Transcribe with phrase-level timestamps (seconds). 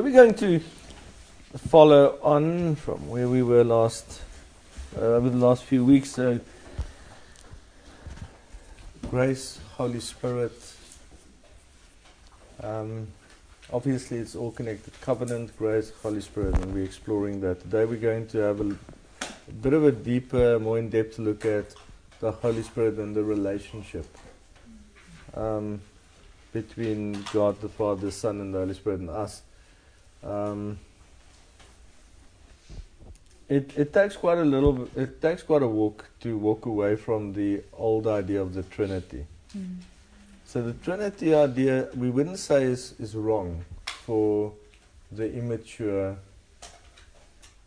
[0.00, 0.60] So we're going to
[1.68, 4.22] follow on from where we were last
[4.96, 6.12] uh, over the last few weeks.
[6.12, 6.40] So
[9.10, 10.54] grace, Holy Spirit.
[12.62, 13.08] Um,
[13.70, 14.98] obviously, it's all connected.
[15.02, 17.84] Covenant, grace, Holy Spirit, and we're exploring that today.
[17.84, 21.74] We're going to have a, a bit of a deeper, more in-depth look at
[22.20, 24.06] the Holy Spirit and the relationship.
[25.34, 25.82] Um,
[26.54, 29.42] between God the Father, the Son, and the Holy Spirit, and us.
[30.22, 30.78] Um,
[33.48, 34.88] it it takes quite a little.
[34.96, 39.26] It takes quite a walk to walk away from the old idea of the Trinity.
[39.56, 39.76] Mm.
[40.44, 44.52] So the Trinity idea we wouldn't say is is wrong for
[45.10, 46.16] the immature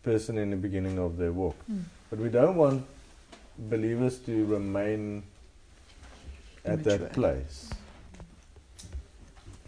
[0.03, 1.83] person in the beginning of their walk, mm.
[2.09, 2.85] but we don't want
[3.57, 5.23] believers to remain
[6.65, 6.97] at immature.
[6.97, 7.69] that place.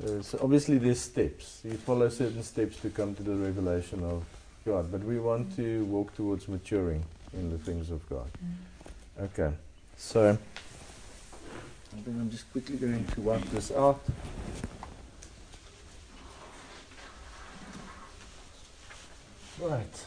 [0.03, 1.61] Uh, so obviously there's steps.
[1.63, 4.23] You follow certain steps to come to the revelation of
[4.65, 8.29] God, but we want to walk towards maturing in the things of God.
[8.43, 9.25] Mm.
[9.25, 9.55] Okay,
[9.95, 14.01] so I think I'm just quickly going to wipe this out.
[19.61, 20.05] Right.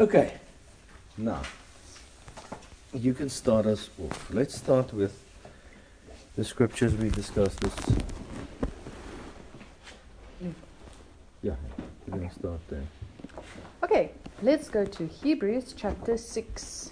[0.00, 0.32] Okay,
[1.16, 1.40] now
[2.92, 4.28] you can start us off.
[4.32, 5.22] Let's start with
[6.34, 7.60] the scriptures we discussed.
[7.60, 7.72] This.
[11.42, 11.54] Yeah,
[12.08, 12.82] we're going to start there.
[13.84, 14.10] Okay,
[14.42, 16.90] let's go to Hebrews chapter 6.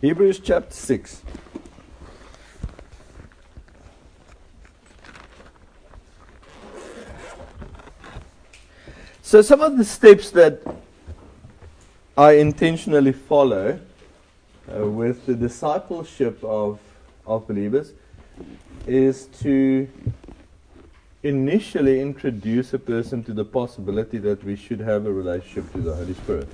[0.00, 1.22] Hebrews chapter 6.
[9.34, 10.60] So, some of the steps that
[12.16, 13.80] I intentionally follow
[14.72, 16.78] uh, with the discipleship of,
[17.26, 17.94] of believers
[18.86, 19.88] is to
[21.24, 25.96] initially introduce a person to the possibility that we should have a relationship to the
[25.96, 26.46] Holy Spirit.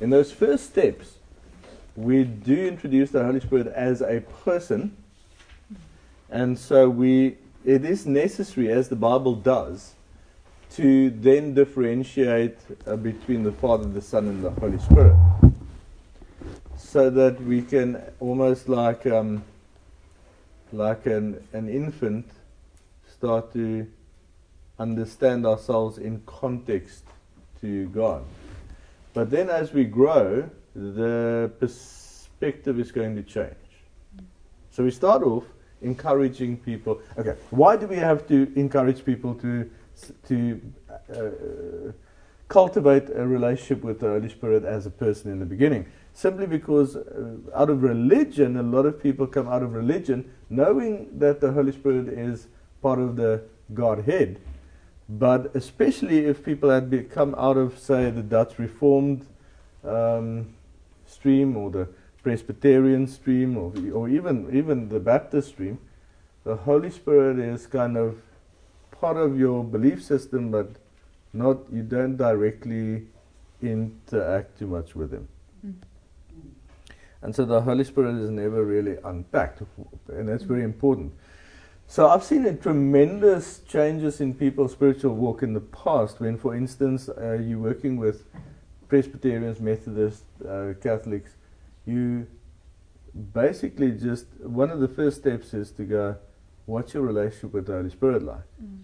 [0.00, 1.16] In those first steps,
[1.96, 4.96] we do introduce the Holy Spirit as a person,
[6.30, 9.94] and so we it is necessary, as the Bible does,
[10.70, 15.16] to then differentiate uh, between the Father, the Son, and the Holy Spirit.
[16.76, 19.44] So that we can almost like um,
[20.72, 22.30] like an, an infant
[23.12, 23.86] start to
[24.78, 27.04] understand ourselves in context
[27.60, 28.24] to God.
[29.12, 33.54] But then as we grow, the perspective is going to change.
[34.70, 35.44] So we start off
[35.82, 37.00] encouraging people.
[37.18, 39.70] Okay, why do we have to encourage people to
[40.28, 40.60] to
[41.14, 41.92] uh,
[42.48, 45.86] cultivate a relationship with the Holy Spirit as a person in the beginning.
[46.12, 51.18] Simply because uh, out of religion, a lot of people come out of religion knowing
[51.18, 52.48] that the Holy Spirit is
[52.82, 54.40] part of the Godhead.
[55.08, 59.26] But especially if people had come out of, say, the Dutch Reformed
[59.84, 60.54] um,
[61.06, 61.88] stream or the
[62.22, 65.78] Presbyterian stream or, or even, even the Baptist stream,
[66.44, 68.22] the Holy Spirit is kind of
[69.00, 70.68] part of your belief system, but
[71.32, 73.06] not you don't directly
[73.62, 75.28] interact too much with him.
[75.66, 75.74] Mm.
[77.22, 79.62] And so the Holy Spirit is never really unpacked,
[80.08, 81.12] and that's very important.
[81.86, 86.20] So I've seen a tremendous changes in people's spiritual walk in the past.
[86.20, 88.24] When, for instance, uh, you're working with
[88.88, 91.32] Presbyterians, Methodists, uh, Catholics,
[91.86, 92.28] you
[93.34, 96.16] basically just one of the first steps is to go,
[96.66, 98.46] what's your relationship with the Holy Spirit like?
[98.62, 98.78] Mm.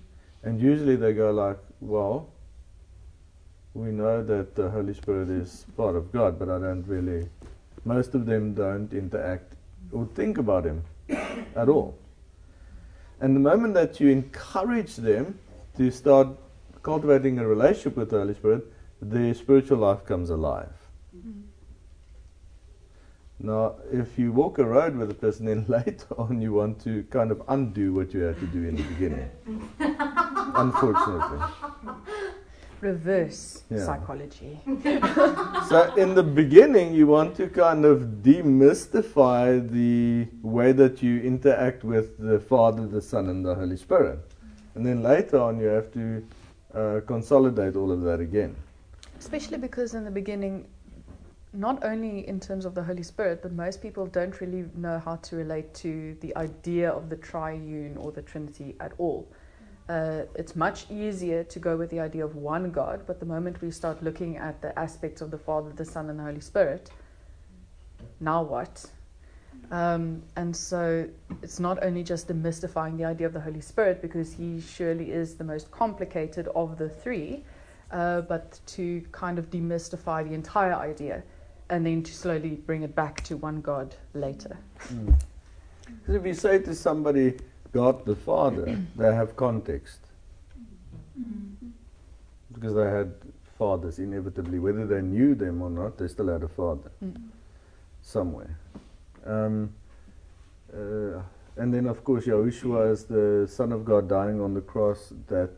[0.46, 2.28] And usually they go like, well,
[3.74, 7.28] we know that the Holy Spirit is part of God, but I don't really,
[7.84, 9.54] most of them don't interact
[9.90, 10.84] or think about Him
[11.56, 11.98] at all.
[13.20, 15.36] And the moment that you encourage them
[15.78, 16.28] to start
[16.84, 18.72] cultivating a relationship with the Holy Spirit,
[19.02, 20.72] their spiritual life comes alive.
[21.16, 21.40] Mm-hmm.
[23.40, 27.02] Now, if you walk a road with a person, then later on you want to
[27.10, 29.28] kind of undo what you had to do in the beginning.
[30.54, 31.38] Unfortunately.
[32.80, 33.84] Reverse yeah.
[33.84, 34.60] psychology.
[35.68, 41.84] so, in the beginning, you want to kind of demystify the way that you interact
[41.84, 44.20] with the Father, the Son, and the Holy Spirit.
[44.74, 46.24] And then later on, you have to
[46.74, 48.54] uh, consolidate all of that again.
[49.18, 50.66] Especially because in the beginning,
[51.54, 55.16] not only in terms of the Holy Spirit, but most people don't really know how
[55.16, 59.26] to relate to the idea of the triune or the Trinity at all.
[59.88, 63.60] Uh, it's much easier to go with the idea of one God, but the moment
[63.62, 66.90] we start looking at the aspects of the Father, the Son, and the Holy Spirit,
[68.18, 68.84] now what?
[69.70, 71.08] Um, and so
[71.42, 75.34] it's not only just demystifying the idea of the Holy Spirit, because he surely is
[75.36, 77.44] the most complicated of the three,
[77.92, 81.22] uh, but to kind of demystify the entire idea
[81.70, 84.56] and then to slowly bring it back to one God later.
[84.92, 85.14] Mm.
[86.08, 87.38] If you say to somebody,
[87.72, 90.00] God the Father, they have context.
[92.52, 93.12] Because they had
[93.58, 94.58] fathers, inevitably.
[94.58, 96.90] Whether they knew them or not, they still had a father
[98.02, 98.58] somewhere.
[99.24, 99.72] Um,
[100.72, 101.20] uh,
[101.56, 105.12] and then, of course, Yahushua is the Son of God dying on the cross.
[105.28, 105.50] That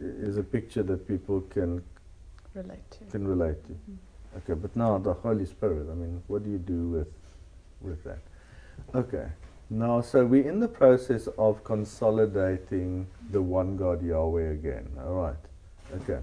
[0.00, 1.82] is a picture that people can
[2.54, 3.04] Relate to.
[3.10, 3.72] can relate to.
[3.72, 3.96] Mm.
[4.38, 5.88] Okay, but now the Holy Spirit.
[5.90, 7.08] I mean, what do you do with
[7.80, 8.18] with that?
[8.94, 9.26] Okay.
[9.70, 14.88] Now, so we're in the process of consolidating the one God Yahweh again.
[14.98, 15.36] All right.
[16.02, 16.20] Okay.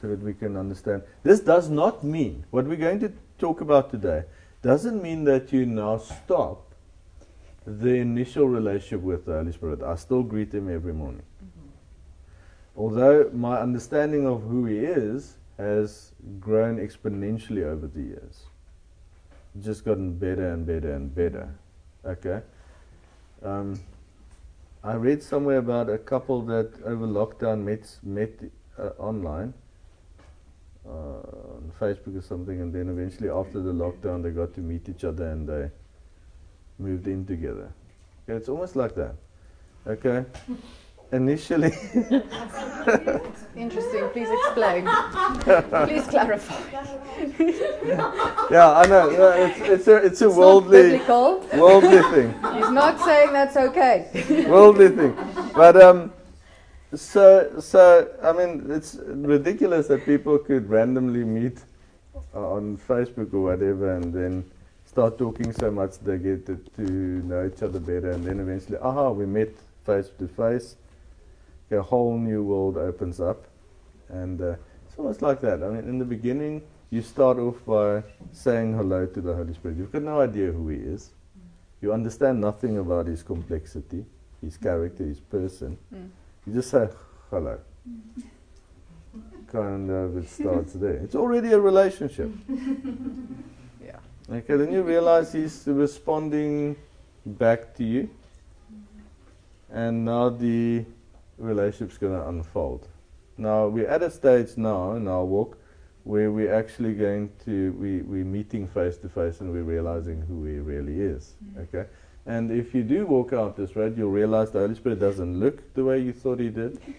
[0.00, 1.02] So that we can understand.
[1.22, 4.24] This does not mean what we're going to talk about today
[4.62, 6.72] doesn't mean that you now stop
[7.66, 9.82] the initial relationship with the Holy Spirit.
[9.82, 11.22] I still greet him every morning.
[11.44, 11.68] Mm-hmm.
[12.76, 18.44] Although my understanding of who he is has grown exponentially over the years.
[19.60, 21.54] Just gotten better and better and better.
[22.04, 22.40] Okay?
[23.44, 23.78] Um,
[24.82, 28.30] I read somewhere about a couple that over lockdown met, met
[28.78, 29.52] uh, online
[30.86, 34.88] uh, on Facebook or something, and then eventually after the lockdown they got to meet
[34.88, 35.70] each other and they
[36.78, 37.70] moved in together.
[38.28, 39.14] Okay, it's almost like that.
[39.86, 40.24] Okay?
[41.14, 41.70] Initially.
[43.56, 44.08] Interesting.
[44.10, 44.84] Please explain.
[45.86, 46.60] Please clarify.
[48.50, 49.10] Yeah, I know.
[49.10, 50.98] it's, it's a it's a It's worldly
[51.54, 54.10] worldly thing, He's not saying that's okay.
[54.48, 55.16] worldly thing.
[55.54, 56.12] But um,
[56.96, 61.58] so so I mean, it's ridiculous that people could randomly meet
[62.34, 64.44] uh, on Facebook or whatever, and then
[64.84, 68.78] start talking so much they get to, to know each other better, and then eventually,
[68.78, 69.50] aha, we met
[69.86, 70.74] face to face.
[71.70, 73.46] A whole new world opens up,
[74.08, 74.54] and uh,
[74.86, 75.62] it's almost like that.
[75.62, 78.02] I mean, in the beginning, you start off by
[78.32, 79.78] saying hello to the Holy Spirit.
[79.78, 81.10] You've got no idea who He is.
[81.80, 84.04] You understand nothing about His complexity,
[84.40, 85.76] His character, His person.
[85.92, 86.08] Mm.
[86.46, 86.88] You just say
[87.30, 87.58] hello.
[89.50, 90.94] Kind of, it starts there.
[90.94, 92.30] It's already a relationship.
[93.84, 93.98] Yeah.
[94.30, 96.76] Okay, then you realize He's responding
[97.26, 98.08] back to you,
[99.70, 100.84] and now the
[101.38, 102.88] relationship's going to unfold.
[103.36, 105.58] Now we're at a stage now in our walk
[106.04, 110.44] where we're actually going to we we're meeting face to face and we're realizing who
[110.44, 111.34] He really is.
[111.58, 111.86] Okay,
[112.26, 115.74] and if you do walk out this road, you'll realize the Holy Spirit doesn't look
[115.74, 116.80] the way you thought He did.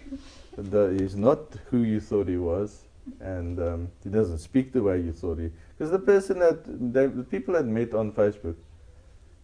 [0.58, 2.84] The, he's not who you thought He was,
[3.20, 5.50] and um, He doesn't speak the way you thought He.
[5.76, 8.54] Because the person that they, the people that met on Facebook,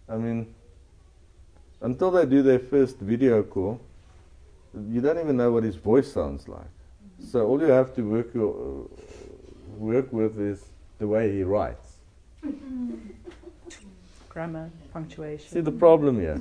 [0.08, 0.54] I mean,
[1.82, 3.78] until they do their first video call,
[4.88, 6.66] you don't even know what his voice sounds like.
[7.30, 8.88] So all you have to work your, uh,
[9.76, 10.64] work with is
[10.98, 11.96] the way he writes.
[14.28, 15.48] Grammar, punctuation.
[15.50, 16.40] See the problem here.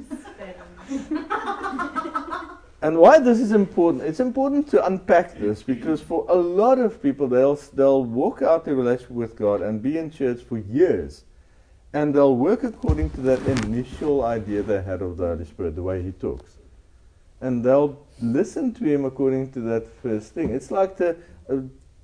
[2.81, 4.03] and why this is important?
[4.03, 8.63] It's important to unpack this because for a lot of people, they'll they'll walk out
[8.63, 11.25] their relationship with God and be in church for years,
[11.91, 15.83] and they'll work according to that initial idea they had of the Holy Spirit, the
[15.83, 16.59] way He talks,
[17.41, 20.49] and they'll listen to Him according to that first thing.
[20.49, 21.15] It's like the
[21.49, 21.57] uh,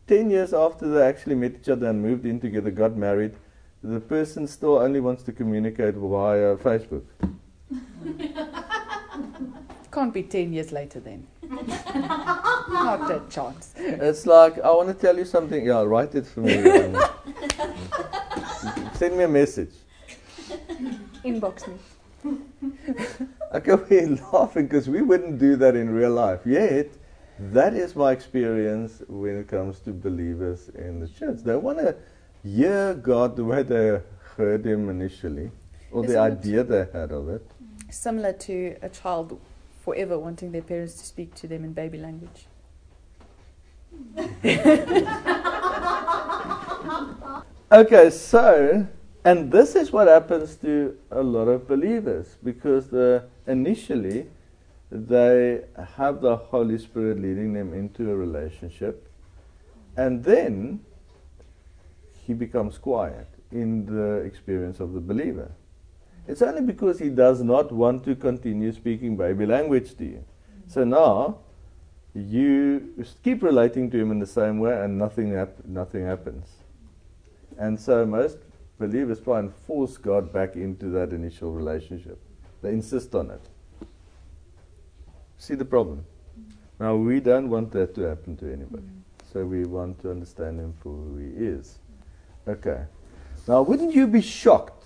[0.07, 3.36] ten years after they actually met each other and moved in together, got married.
[3.83, 7.03] The person still only wants to communicate via Facebook.
[9.91, 11.25] Can't be 10 years later then.
[11.50, 13.74] Not a chance.
[13.77, 15.65] It's like I want to tell you something.
[15.65, 16.53] Yeah, write it for me.
[18.93, 19.71] Send me a message.
[21.24, 21.77] Inbox me.
[23.54, 26.42] Okay, we're laughing because we wouldn't do that in real life.
[26.46, 26.89] Yet,
[27.39, 31.39] that is my experience when it comes to believers in the church.
[31.44, 31.96] They want to
[32.44, 34.01] hear God the way they
[34.36, 35.51] heard Him initially,
[35.92, 37.46] or the Isn't it- idea they had of it.
[37.89, 39.39] Similar to a child
[39.84, 42.48] forever wanting their parents to speak to them in baby language.
[47.70, 48.88] Okay, so,
[49.25, 54.27] and this is what happens to a lot of believers because the, initially
[54.92, 55.63] they
[55.96, 59.10] have the Holy Spirit leading them into a relationship,
[59.96, 60.82] and then
[62.25, 63.27] he becomes quiet.
[63.51, 65.51] in the experience of the believer.
[66.27, 70.25] It's only because he does not want to continue speaking baby language to you.
[70.68, 71.39] So now
[72.13, 76.48] you keep relating to him in the same way and nothing, hap- nothing happens.
[77.58, 78.38] And so most
[78.77, 82.20] believers try and force God back into that initial relationship.
[82.67, 83.39] They insist on it.
[85.38, 86.03] See the problem?
[86.81, 88.83] Now we don't want that to happen to anybody.
[88.83, 89.03] Mm.
[89.31, 91.79] So we want to understand him for who he is.
[92.45, 92.81] Okay.
[93.47, 94.83] Now wouldn't you be shocked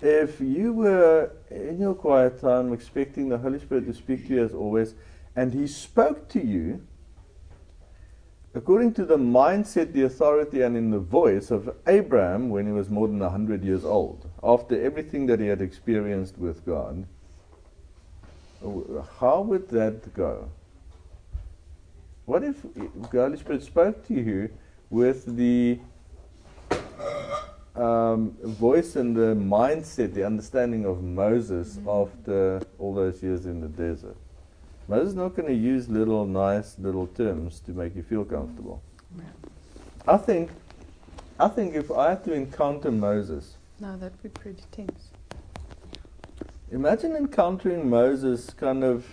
[0.00, 4.44] if you were in your quiet time expecting the Holy Spirit to speak to you
[4.44, 4.94] as always
[5.36, 6.84] and he spoke to you
[8.52, 12.90] according to the mindset, the authority, and in the voice of Abraham when he was
[12.90, 17.06] more than 100 years old, after everything that he had experienced with God,
[19.18, 20.48] how would that go?
[22.26, 24.50] What if the Holy Spirit spoke to you
[24.90, 25.78] with the
[27.74, 31.88] um, voice and the mindset, the understanding of Moses mm-hmm.
[31.88, 34.16] after all those years in the desert?
[34.88, 38.82] Moses is not going to use little nice little terms to make you feel comfortable.
[40.06, 40.50] I think,
[41.40, 45.10] I think if I had to encounter Moses, no, that would be pretty tense.
[46.70, 49.06] Imagine encountering Moses kind of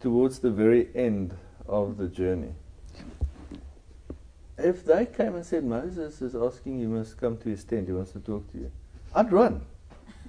[0.00, 1.36] towards the very end
[1.68, 2.52] of the journey.
[4.58, 7.92] If they came and said, Moses is asking you must come to his tent, he
[7.92, 8.70] wants to talk to you,
[9.14, 9.62] I'd run.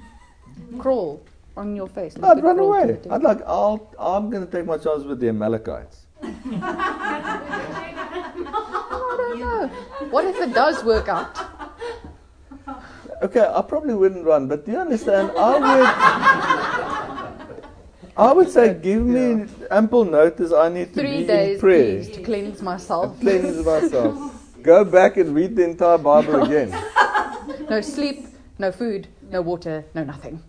[0.79, 1.21] Crawl
[1.57, 2.15] on your face.
[2.21, 2.99] I'd run away.
[3.09, 6.05] I'd like, I'll, I'm going to take my chance with the Amalekites.
[6.23, 6.31] I
[9.17, 9.67] don't know.
[10.09, 11.60] What if it does work out?
[13.21, 15.31] Okay, I probably wouldn't run, but do you understand?
[15.37, 15.87] I would.
[18.17, 20.51] I would say, give me ample notice.
[20.51, 22.03] I need to Three be days, in prayer.
[22.03, 23.19] to cleanse myself.
[23.21, 24.37] cleanse myself.
[24.61, 26.69] Go back and read the entire Bible again.
[27.69, 28.25] No sleep,
[28.59, 30.41] no food, no water, no nothing.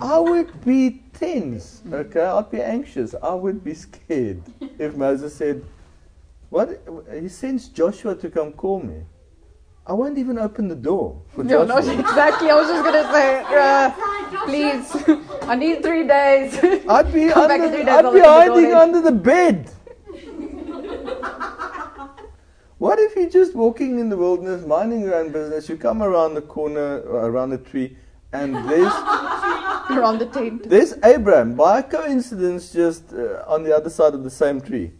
[0.00, 2.20] I would be tense, okay?
[2.20, 3.14] I'd be anxious.
[3.22, 4.42] I would be scared
[4.78, 5.64] if Moses said,
[6.50, 6.78] What?
[7.18, 9.02] He sends Joshua to come call me.
[9.88, 11.94] I won't even open the door for no, Joshua.
[11.94, 12.50] not exactly.
[12.50, 13.90] I was just going to say, uh,
[14.44, 16.54] please, I need three days.
[16.88, 19.70] I'd be, under, days, I'd be hiding under the bed.
[22.78, 26.34] what if you're just walking in the wilderness, minding your own business, you come around
[26.34, 27.96] the corner, around the tree,
[28.32, 28.92] and there's
[29.90, 30.68] around the tent.
[30.68, 34.90] There's Abraham, by coincidence, just uh, on the other side of the same tree.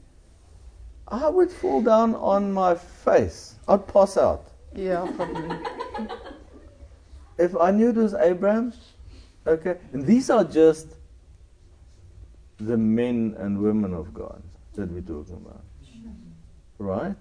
[1.09, 3.57] I would fall down on my face.
[3.66, 4.52] I'd pass out.
[4.76, 5.56] Yeah, probably.
[7.38, 8.73] if I knew it was Abraham,
[9.47, 10.88] okay, and these are just
[12.59, 14.42] the men and women of God
[14.75, 15.64] that we're talking about,
[16.78, 17.16] right?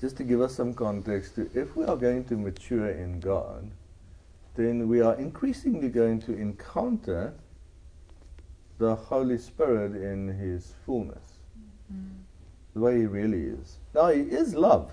[0.00, 3.70] Just to give us some context, to, if we are going to mature in God,
[4.56, 7.32] then we are increasingly going to encounter
[8.78, 11.38] the Holy Spirit in His fullness,
[11.92, 12.21] mm.
[12.74, 13.78] The way He really is.
[13.94, 14.92] Now, He is love,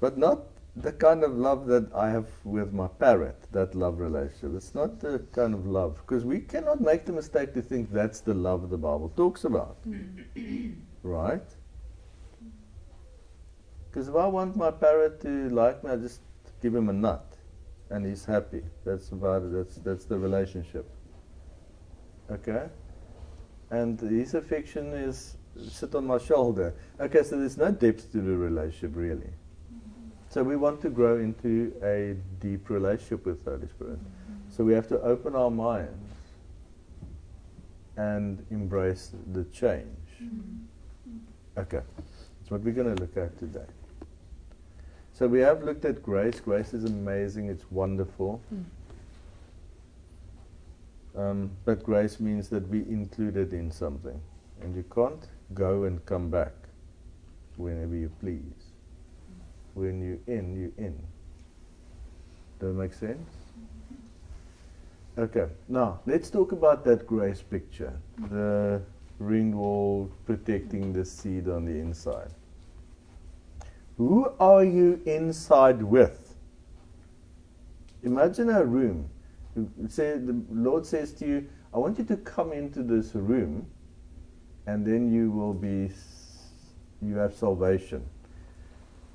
[0.00, 0.40] but not
[0.76, 4.54] the kind of love that I have with my parrot, that love relationship.
[4.56, 8.20] It's not the kind of love, because we cannot make the mistake to think that's
[8.20, 9.78] the love the Bible talks about.
[11.02, 11.48] right?
[13.88, 16.20] Because if I want my parrot to like me, I just
[16.60, 17.36] give him a nut
[17.90, 18.62] and he's happy.
[18.84, 19.52] That's about it.
[19.52, 20.86] That's, that's the relationship.
[22.30, 22.66] Okay?
[23.70, 25.36] And his affection is
[25.70, 26.74] sit on my shoulder.
[27.00, 29.30] Okay, so there's no depth to the relationship really.
[30.28, 33.98] So we want to grow into a deep relationship with the Holy Spirit.
[34.50, 36.12] So we have to open our minds
[37.96, 39.86] and embrace the change.
[41.56, 41.80] Okay,
[42.38, 43.64] that's what we're going to look at today.
[45.14, 46.40] So we have looked at grace.
[46.40, 47.48] Grace is amazing.
[47.48, 48.42] It's wonderful.
[48.54, 48.64] Mm.
[51.18, 54.20] Um, but grace means that we included in something.
[54.60, 56.52] And you can't go and come back
[57.56, 58.72] whenever you please.
[59.74, 60.96] When you in, you in.
[62.58, 63.28] Does that make sense?
[65.18, 65.22] Mm-hmm.
[65.22, 67.98] Okay, now let's talk about that grace picture.
[68.30, 68.82] The
[69.18, 72.30] ring wall protecting the seed on the inside.
[73.96, 76.34] Who are you inside with?
[78.02, 79.08] Imagine a room.
[79.88, 83.66] Say the Lord says to you, I want you to come into this room
[84.66, 85.90] and then you will be
[87.02, 88.04] you have salvation.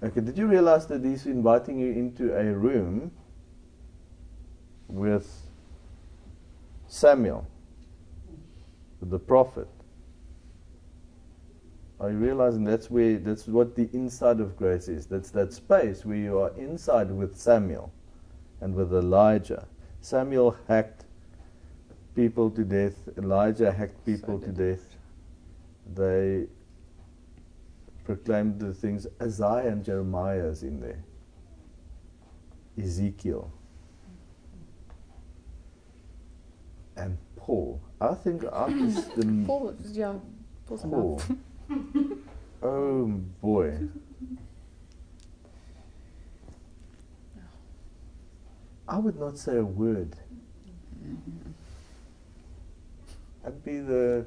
[0.04, 3.12] Okay, did you realize that he's inviting you into a room
[4.88, 5.30] with
[6.88, 7.48] Samuel,
[9.02, 9.68] the prophet?
[12.00, 15.06] Are you realizing that's where that's what the inside of grace is?
[15.06, 17.94] That's that space where you are inside with Samuel
[18.60, 19.68] and with Elijah.
[20.02, 21.06] Samuel hacked
[22.16, 24.91] people to death, Elijah hacked people so to death.
[25.96, 26.48] They
[28.04, 31.04] proclaimed the things Isaiah and Jeremiah is in there.
[32.78, 33.52] Ezekiel.
[36.96, 37.82] And Paul.
[38.00, 40.14] I think artists the Paul yeah,
[40.68, 41.22] Paul's Paul.
[42.64, 43.08] oh
[43.42, 43.78] boy.
[48.88, 50.16] I would not say a word.
[51.02, 51.52] Mm-hmm.
[53.46, 54.26] I'd be the.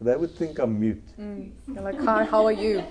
[0.00, 1.02] They would think I'm mute.
[1.18, 1.50] Mm.
[1.68, 2.84] You're like, hi, how are you?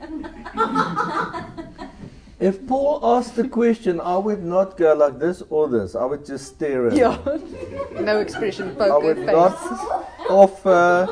[2.40, 5.94] if Paul asked the question, I would not go like this or this.
[5.94, 7.16] I would just stare at yeah.
[7.22, 7.42] him.
[8.04, 9.26] no expression, poker I would face.
[9.26, 11.06] not offer.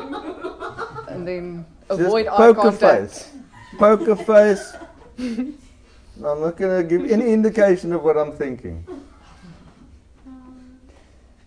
[1.07, 3.11] And then avoid eye contact.
[3.11, 3.31] Face.
[3.77, 4.73] Poker face.
[5.19, 8.85] I'm not going to give any indication of what I'm thinking.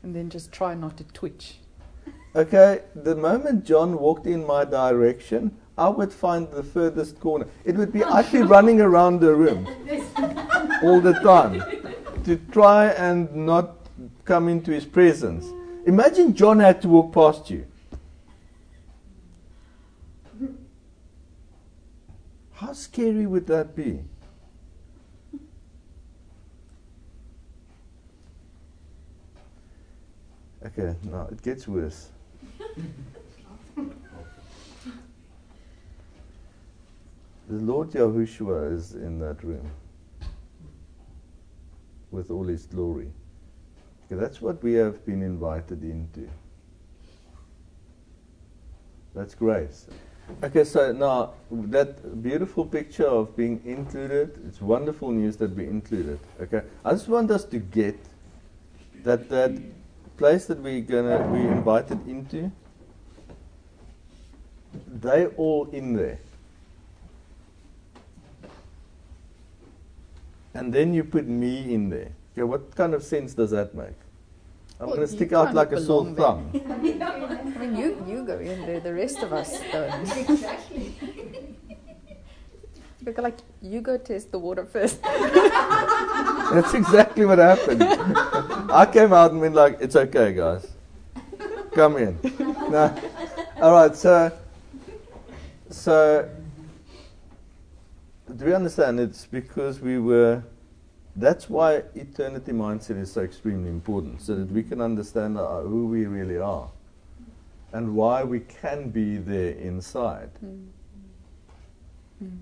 [0.02, 1.58] And then just try not to twitch.
[2.34, 7.46] Okay, the moment John walked in my direction, I would find the furthest corner.
[7.64, 9.66] It would be oh, I'd be running around the room
[10.82, 11.62] all the time
[12.24, 13.76] to try and not
[14.24, 15.46] come into his presence.
[15.86, 17.66] Imagine John had to walk past you.
[22.54, 24.04] How scary would that be?
[30.64, 32.10] Okay, now it gets worse.
[37.48, 39.70] The Lord Yahushua is in that room
[42.10, 43.10] with all his glory.
[44.06, 46.28] Okay, that's what we have been invited into.
[49.14, 49.86] That's grace.
[50.42, 56.18] Okay, so now that beautiful picture of being included, it's wonderful news that we included.
[56.40, 57.98] Okay, I just want us to get
[59.02, 59.52] that that
[60.16, 62.50] place that we're gonna we invited into,
[65.00, 66.18] they all in there.
[70.54, 72.12] And then you put me in there.
[72.32, 73.96] Okay, what kind of sense does that make?
[74.80, 76.50] I'm well, going to stick out like a sore thumb.
[76.68, 76.76] I
[77.58, 80.18] mean, you, you go in there, the rest of us don't.
[80.18, 80.94] Exactly.
[83.16, 85.00] like, you go test the water first.
[86.52, 87.82] That's exactly what happened.
[87.82, 90.66] I came out and went like, it's okay, guys.
[91.72, 92.18] Come in.
[92.40, 92.94] No.
[93.60, 94.32] All right, so,
[95.72, 96.28] so,
[98.36, 99.00] do we understand?
[99.00, 100.42] It's because we were,
[101.16, 105.86] that's why eternity mindset is so extremely important, so that we can understand uh, who
[105.86, 106.68] we really are
[107.72, 110.30] and why we can be there inside.
[110.44, 110.66] Mm.
[112.22, 112.38] Mm.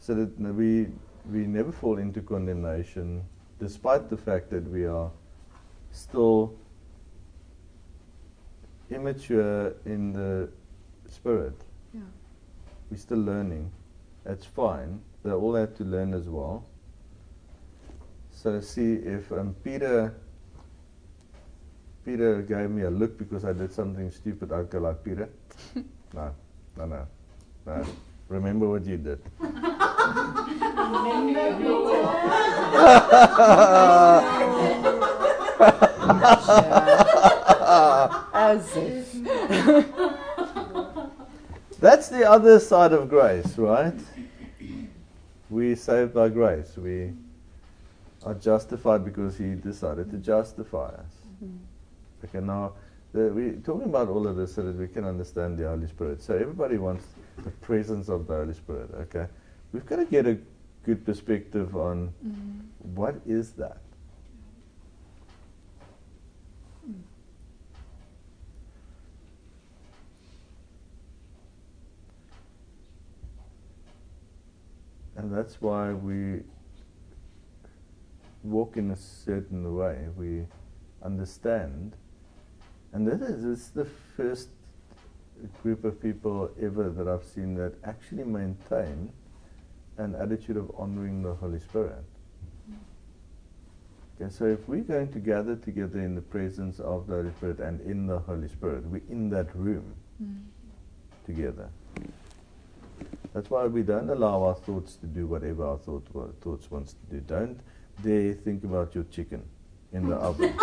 [0.00, 0.88] So that we
[1.30, 3.24] we never fall into condemnation,
[3.58, 5.10] despite the fact that we are
[5.90, 6.54] still
[8.90, 10.48] immature in the
[11.10, 11.54] spirit.
[12.86, 12.92] Yeah.
[12.94, 13.70] We're still learning.
[14.24, 15.00] That's fine.
[15.24, 16.64] They all have to learn as well.
[18.30, 20.14] So see if um, Peter
[22.04, 25.28] Peter gave me a look because I did something stupid, I'd go like Peter.
[26.14, 26.32] no,
[26.76, 27.06] no, no,
[27.66, 27.84] no.
[28.28, 29.20] Remember what you did.
[38.32, 39.86] As if.
[41.86, 43.94] That's the other side of grace, right?
[45.48, 46.76] We saved by grace.
[46.76, 47.12] We
[48.24, 51.14] are justified because He decided to justify us.
[51.44, 52.24] Mm-hmm.
[52.24, 52.72] Okay, now
[53.12, 56.20] the, we're talking about all of this so that we can understand the Holy Spirit.
[56.20, 57.04] So everybody wants
[57.44, 58.90] the presence of the Holy Spirit.
[59.02, 59.28] Okay,
[59.72, 60.38] we've got to get a
[60.84, 62.96] good perspective on mm-hmm.
[62.96, 63.78] what is that.
[75.16, 76.42] And that's why we
[78.42, 80.08] walk in a certain way.
[80.16, 80.46] We
[81.02, 81.96] understand.
[82.92, 84.48] And that is it's the first
[85.62, 89.12] group of people ever that I've seen that actually maintain
[89.98, 92.04] an attitude of honoring the Holy Spirit.
[94.20, 97.60] Okay, so if we're going to gather together in the presence of the Holy Spirit
[97.60, 100.42] and in the Holy Spirit, we're in that room mm.
[101.26, 101.68] together.
[103.36, 106.06] That's why we don't allow our thoughts to do whatever our thought,
[106.40, 107.20] thoughts wants to do.
[107.20, 107.60] Don't
[108.02, 109.42] dare think about your chicken
[109.92, 110.54] in the oven.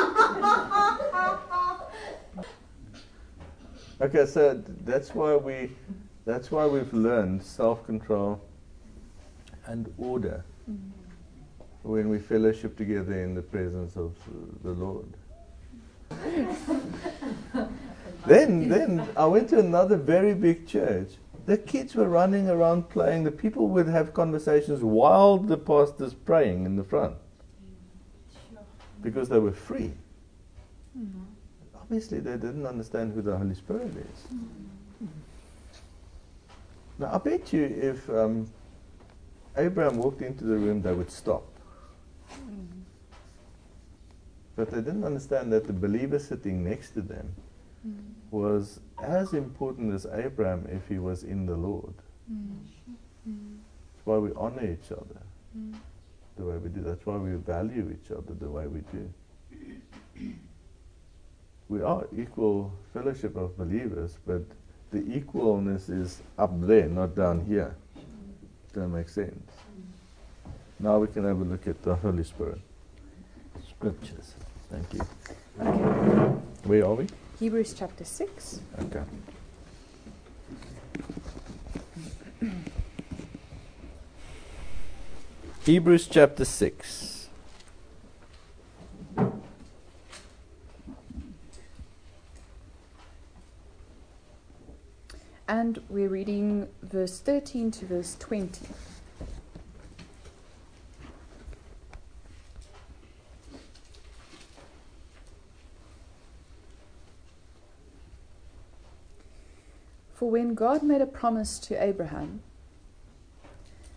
[4.01, 5.69] Okay, so that's why we
[6.25, 8.41] that's why we've learned self-control
[9.67, 10.89] and order mm-hmm.
[11.83, 14.13] when we fellowship together in the presence of
[14.63, 15.13] the Lord.
[18.25, 21.11] then then I went to another very big church.
[21.45, 23.25] The kids were running around playing.
[23.25, 27.15] The people would have conversations while the pastor's praying in the front
[29.01, 29.91] because they were free.
[30.97, 31.19] Mm-hmm.
[31.75, 34.33] Obviously, they didn't understand who the Holy Spirit is.
[34.33, 35.05] Mm-hmm.
[36.99, 38.49] Now, I bet you if um,
[39.57, 41.43] Abraham walked into the room, they would stop.
[42.31, 42.79] Mm-hmm.
[44.55, 47.33] But they didn't understand that the believer sitting next to them
[47.85, 47.97] mm.
[48.29, 51.93] was as important as Abraham if he was in the Lord.
[52.31, 52.57] Mm.
[53.25, 55.21] That's why we honor each other
[55.57, 55.75] mm.
[56.37, 56.81] the way we do.
[56.81, 59.13] That's why we value each other the way we do.
[61.69, 64.43] we are equal fellowship of believers, but
[64.91, 67.75] the equalness is up there, not down here.
[68.73, 69.51] That makes sense.
[70.79, 72.59] Now we can have a look at the Holy Spirit.
[73.69, 74.35] Scriptures.
[74.69, 75.01] Thank you.
[75.61, 76.39] Okay.
[76.63, 77.07] Where are we?
[77.43, 78.61] Hebrews chapter 6.
[78.83, 79.03] Okay.
[85.65, 87.27] Hebrews chapter 6.
[95.49, 98.67] And we're reading verse 13 to verse 20.
[110.23, 112.43] For when God made a promise to Abraham,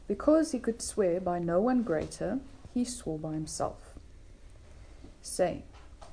[0.09, 2.41] because he could swear by no one greater,
[2.75, 3.93] he swore by himself,
[5.23, 5.63] saying,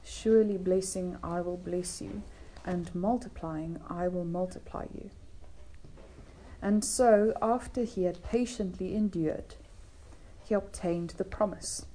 [0.04, 2.22] Surely blessing I will bless you,
[2.64, 5.10] and multiplying I will multiply you.
[6.62, 9.56] And so, after he had patiently endured,
[10.44, 11.88] he obtained the promise.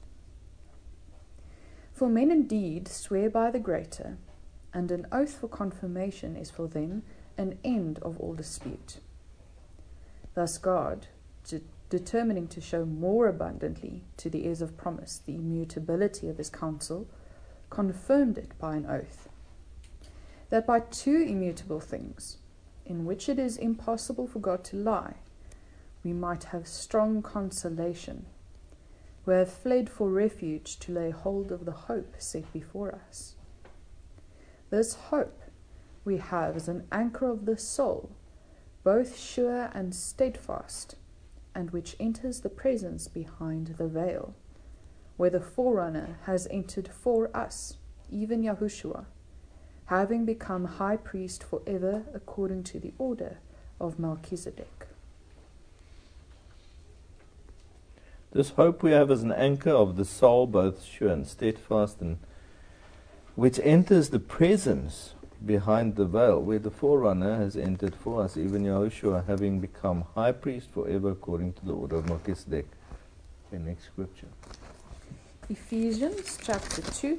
[1.92, 4.16] For men indeed swear by the greater,
[4.74, 7.04] and an oath for confirmation is for them
[7.38, 8.98] an end of all dispute.
[10.34, 11.06] Thus, God,
[11.48, 16.50] de- determining to show more abundantly to the heirs of promise the immutability of his
[16.50, 17.08] counsel,
[17.70, 19.28] confirmed it by an oath.
[20.50, 22.38] That by two immutable things,
[22.84, 25.14] in which it is impossible for God to lie,
[26.02, 28.26] we might have strong consolation,
[29.24, 33.34] who have fled for refuge to lay hold of the hope set before us.
[34.70, 35.42] This hope
[36.04, 38.10] we have as an anchor of the soul,
[38.84, 40.94] both sure and steadfast,
[41.54, 44.34] and which enters the presence behind the veil,
[45.16, 47.76] where the forerunner has entered for us,
[48.10, 49.04] even Yahushua,
[49.86, 53.38] having become high priest forever according to the order
[53.80, 54.86] of Melchizedek.
[58.30, 62.18] This hope we have as an anchor of the soul, both sure and steadfast, and
[63.34, 68.64] which enters the presence behind the veil, where the forerunner has entered for us, even
[68.64, 72.66] Yahushua having become high priest forever according to the order of Melchizedek.
[73.46, 74.28] Okay, next scripture.
[75.48, 77.18] Ephesians chapter 2.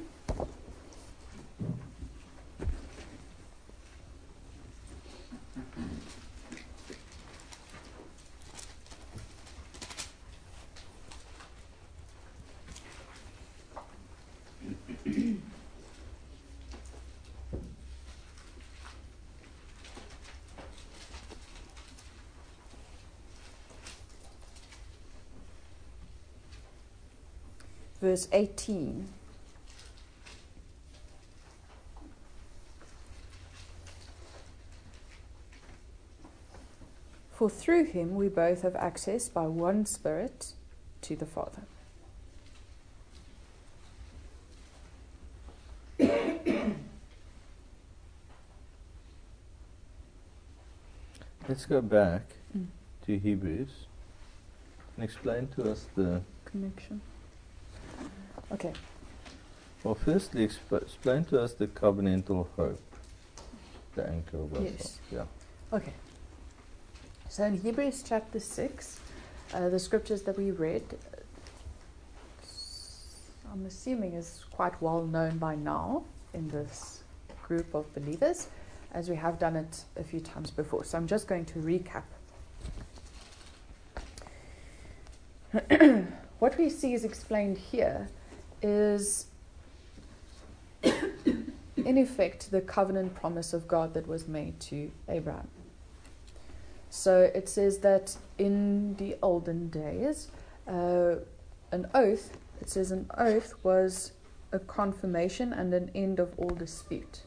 [28.10, 29.06] Verse 18.
[37.30, 40.54] For through him we both have access by one Spirit
[41.02, 41.62] to the Father.
[51.48, 52.22] Let's go back
[52.58, 52.66] mm.
[53.06, 53.86] to Hebrews
[54.96, 57.00] and explain to us the connection.
[58.52, 58.72] Okay.
[59.84, 62.82] Well, firstly, exp- explain to us the covenantal hope,
[63.94, 64.98] the anchor of our yes.
[65.10, 65.24] Yeah.
[65.72, 65.94] Okay.
[67.28, 69.00] So in Hebrews chapter 6,
[69.54, 70.82] uh, the scriptures that we read,
[73.52, 77.02] I'm assuming is quite well known by now in this
[77.46, 78.48] group of believers,
[78.92, 80.84] as we have done it a few times before.
[80.84, 82.02] So I'm just going to recap.
[86.38, 88.08] what we see is explained here
[88.62, 89.26] is
[91.84, 95.48] in effect, the covenant promise of God that was made to Abraham.
[96.90, 100.28] So it says that in the olden days,
[100.66, 101.16] uh,
[101.72, 104.12] an oath, it says an oath was
[104.52, 107.22] a confirmation and an end of all dispute.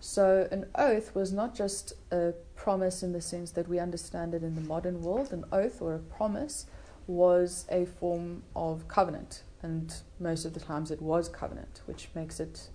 [0.00, 4.42] So an oath was not just a promise in the sense that we understand it
[4.42, 5.32] in the modern world.
[5.32, 6.66] An oath or a promise
[7.06, 12.40] was a form of covenant, and most of the times it was covenant, which makes
[12.40, 12.70] it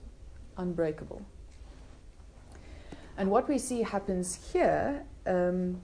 [0.58, 1.26] unbreakable.
[3.18, 5.82] And what we see happens here um,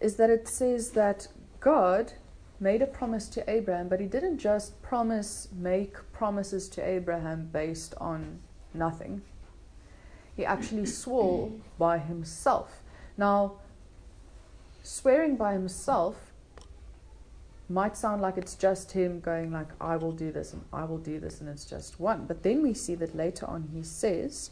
[0.00, 1.28] is that it says that
[1.60, 2.12] God
[2.60, 7.94] made a promise to Abraham, but he didn't just promise, make promises to Abraham based
[8.00, 8.38] on
[8.72, 9.22] nothing.
[10.36, 12.82] He actually swore by himself.
[13.18, 13.54] Now,
[14.82, 16.31] swearing by himself
[17.72, 20.98] might sound like it's just him going like I will do this and I will
[20.98, 22.26] do this and it's just one.
[22.26, 24.50] But then we see that later on he says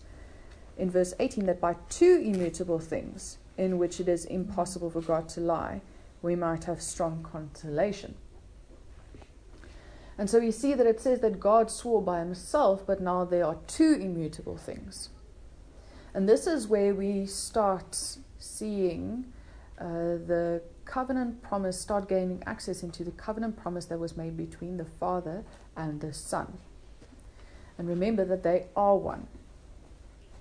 [0.79, 5.29] in verse 18 that by two immutable things in which it is impossible for God
[5.31, 5.83] to lie,
[6.23, 8.15] we might have strong consolation.
[10.17, 13.45] And so we see that it says that God swore by himself, but now there
[13.45, 15.11] are two immutable things.
[16.13, 19.33] And this is where we start seeing
[19.79, 24.77] uh, the covenant promise, start gaining access into the covenant promise that was made between
[24.77, 25.45] the Father
[25.77, 26.59] and the Son.
[27.79, 29.29] And remember that they are one,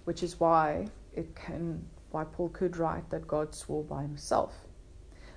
[0.05, 4.65] which is why it can, why Paul could write that God swore by himself.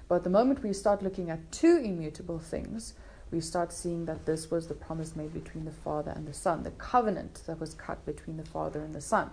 [0.09, 2.95] But the moment we start looking at two immutable things,
[3.31, 6.63] we start seeing that this was the promise made between the Father and the Son,
[6.63, 9.31] the covenant that was cut between the Father and the Son.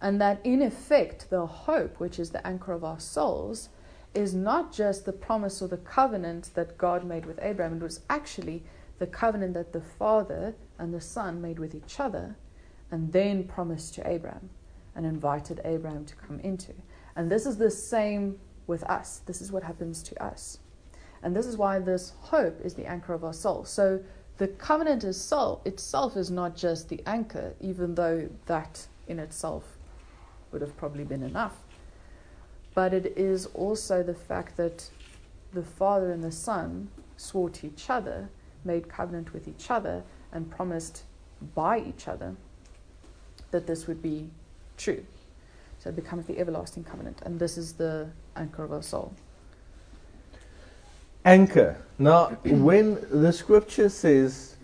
[0.00, 3.68] And that in effect, the hope, which is the anchor of our souls,
[4.14, 8.00] is not just the promise or the covenant that God made with Abraham, it was
[8.10, 8.62] actually
[8.98, 12.36] the covenant that the Father and the Son made with each other
[12.90, 14.50] and then promised to Abraham
[14.94, 16.72] and invited Abraham to come into.
[17.16, 19.22] And this is the same with us.
[19.26, 20.58] This is what happens to us.
[21.22, 23.64] And this is why this hope is the anchor of our soul.
[23.64, 24.02] So
[24.38, 29.78] the covenant itself is not just the anchor, even though that in itself
[30.50, 31.56] would have probably been enough
[32.74, 34.88] but it is also the fact that
[35.52, 38.28] the Father and the Son swore to each other,
[38.64, 41.02] made covenant with each other, and promised
[41.54, 42.34] by each other
[43.50, 44.30] that this would be
[44.76, 45.04] true.
[45.78, 49.12] So it becomes the everlasting covenant, and this is the anchor of our soul.
[51.24, 51.76] Anchor.
[51.98, 54.56] Now, when the scripture says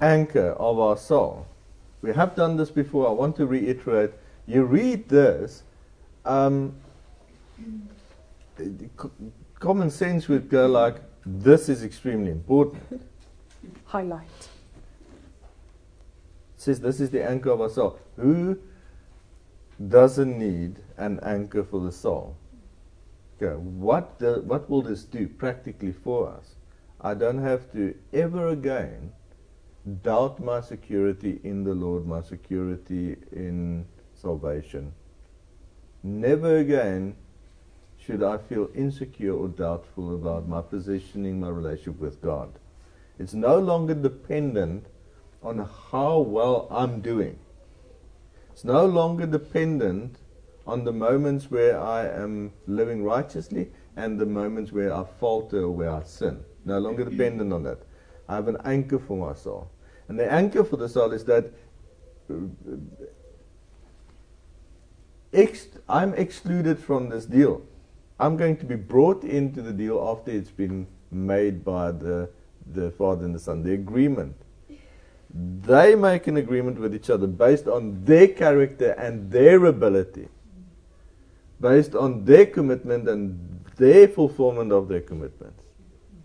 [0.00, 1.46] anchor of our soul,
[2.02, 3.08] we have done this before.
[3.08, 4.12] I want to reiterate.
[4.46, 5.62] You read this,
[6.24, 6.74] um,
[9.58, 12.82] common sense would go like, this is extremely important.
[13.84, 14.26] Highlight.
[16.56, 17.98] It says this is the anchor of our soul.
[18.16, 18.58] Who
[19.88, 22.36] doesn't need an anchor for the soul?
[23.40, 26.56] Okay, what, the, what will this do practically for us?
[27.00, 29.12] I don't have to ever again
[30.02, 34.92] doubt my security in the Lord, my security in salvation.
[36.02, 37.14] Never again
[38.08, 42.58] should I feel insecure or doubtful about my positioning, my relationship with God.
[43.18, 44.86] It's no longer dependent
[45.42, 47.38] on how well I'm doing.
[48.50, 50.16] It's no longer dependent
[50.66, 55.70] on the moments where I am living righteously and the moments where I falter or
[55.70, 56.42] where I sin.
[56.64, 57.82] No longer dependent on that.
[58.26, 59.70] I have an anchor for my soul.
[60.08, 61.52] And the anchor for the soul is that
[65.30, 67.60] ex- I'm excluded from this deal.
[68.20, 72.28] I'm going to be brought into the deal after it's been made by the,
[72.72, 74.34] the father and the son, the agreement.
[75.32, 80.28] They make an agreement with each other based on their character and their ability,
[81.60, 85.62] based on their commitment and their fulfillment of their commitments,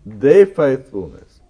[0.04, 1.40] their faithfulness.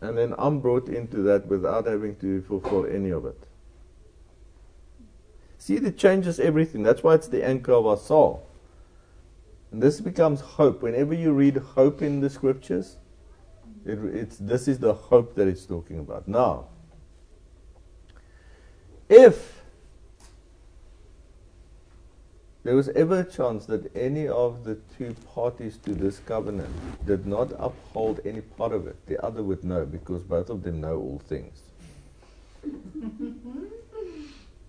[0.00, 3.38] And then I'm brought into that without having to fulfill any of it.
[5.62, 6.82] See, it changes everything.
[6.82, 8.48] That's why it's the anchor of our soul.
[9.70, 10.82] And this becomes hope.
[10.82, 12.96] Whenever you read hope in the scriptures,
[13.86, 16.26] it, it's, this is the hope that it's talking about.
[16.26, 16.66] Now,
[19.08, 19.62] if
[22.64, 26.74] there was ever a chance that any of the two parties to this covenant
[27.06, 30.80] did not uphold any part of it, the other would know because both of them
[30.80, 31.62] know all things.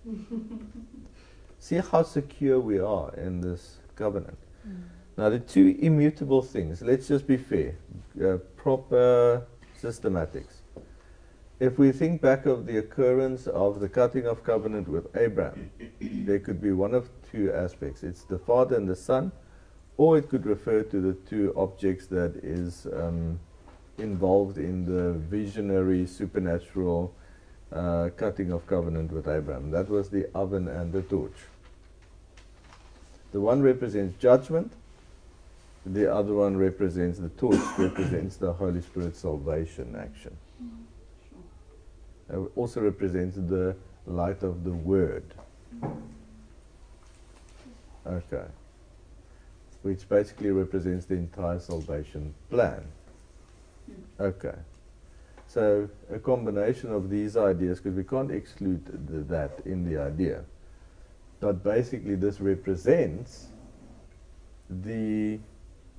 [1.58, 4.38] See how secure we are in this covenant.
[4.66, 4.82] Mm.
[5.16, 7.76] Now, the two immutable things, let's just be fair.
[8.20, 9.46] Uh, proper
[9.80, 10.62] systematics.
[11.60, 16.40] If we think back of the occurrence of the cutting of covenant with Abraham, there
[16.40, 18.02] could be one of two aspects.
[18.02, 19.30] It's the father and the son,
[19.96, 23.38] or it could refer to the two objects that is um,
[23.98, 27.14] involved in the visionary, supernatural
[27.74, 29.70] uh, cutting of covenant with Abraham.
[29.70, 31.36] That was the oven and the torch.
[33.32, 34.72] The one represents judgment,
[35.84, 40.36] the other one represents the torch, represents the Holy Spirit salvation action.
[42.30, 45.24] It also represents the light of the Word.
[48.06, 48.44] Okay.
[49.82, 52.84] Which basically represents the entire salvation plan.
[54.18, 54.54] Okay.
[55.54, 60.44] So a combination of these ideas, because we can't exclude the, that in the idea.
[61.38, 63.46] But basically, this represents
[64.68, 65.38] the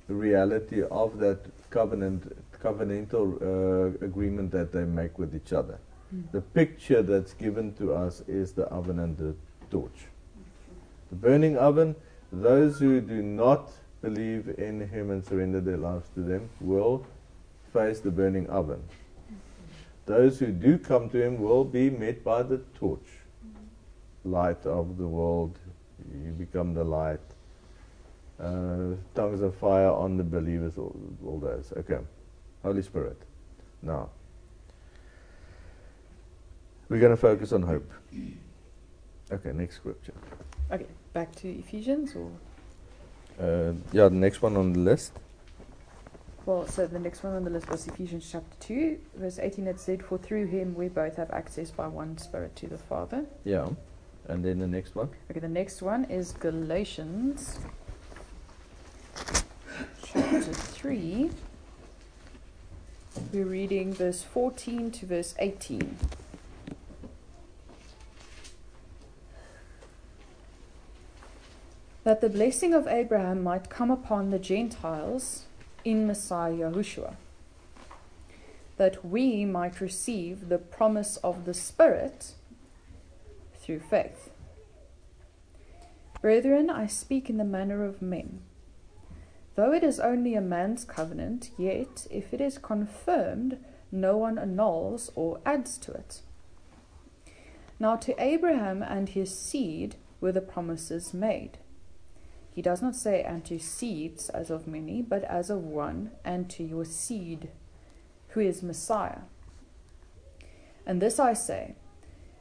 [0.08, 1.38] reality of that
[1.70, 5.78] covenant, covenantal uh, agreement that they make with each other.
[6.14, 6.32] Mm.
[6.32, 9.34] The picture that's given to us is the oven and the
[9.70, 10.04] torch.
[11.08, 11.96] The burning oven,
[12.30, 13.70] those who do not
[14.02, 17.06] believe in Him and surrender their lives to them will
[17.72, 18.82] face the burning oven.
[20.06, 23.08] Those who do come to Him will be met by the torch,
[24.24, 25.58] light of the world.
[26.24, 27.20] You become the light.
[28.38, 31.72] Uh, tongues of fire on the believers, all, all those.
[31.76, 31.98] Okay.
[32.62, 33.16] Holy Spirit.
[33.82, 34.10] Now,
[36.88, 37.90] we're going to focus on hope.
[39.32, 40.12] Okay, next scripture.
[40.70, 42.30] Okay, back to Ephesians or
[43.38, 45.12] Uh, yeah, the next one on the list.
[46.46, 49.66] Well, so the next one on the list was Ephesians chapter two, verse eighteen.
[49.66, 53.26] It said, "For through him we both have access by one Spirit to the Father."
[53.44, 53.68] Yeah.
[54.28, 55.10] And then the next one.
[55.30, 57.58] Okay, the next one is Galatians
[60.02, 61.30] chapter 3.
[63.32, 65.96] We're reading verse 14 to verse 18.
[72.04, 75.44] That the blessing of Abraham might come upon the Gentiles
[75.86, 77.14] in Messiah Yahushua,
[78.76, 82.34] that we might receive the promise of the Spirit
[83.54, 84.30] through faith.
[86.20, 88.40] Brethren, I speak in the manner of men.
[89.54, 93.58] Though it is only a man's covenant, yet if it is confirmed,
[93.92, 96.20] no one annuls or adds to it.
[97.78, 101.58] Now to Abraham and his seed were the promises made.
[102.56, 106.48] He does not say, and to seeds as of many, but as of one, and
[106.48, 107.50] to your seed,
[108.28, 109.24] who is Messiah.
[110.86, 111.74] And this I say,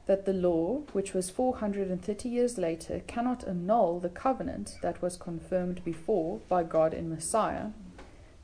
[0.05, 5.83] that the law, which was 430 years later, cannot annul the covenant that was confirmed
[5.83, 7.71] before by God in Messiah,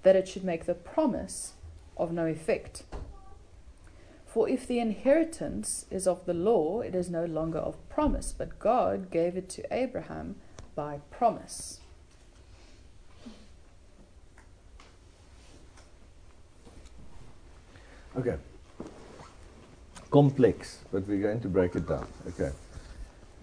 [0.03, 1.53] that it should make the promise
[1.95, 2.83] of no effect.
[4.25, 8.59] For if the inheritance is of the law, it is no longer of promise, but
[8.59, 10.35] God gave it to Abraham
[10.81, 11.79] by promise.
[18.17, 18.37] Okay.
[20.09, 22.07] Complex, but we're going to break it down.
[22.29, 22.51] Okay.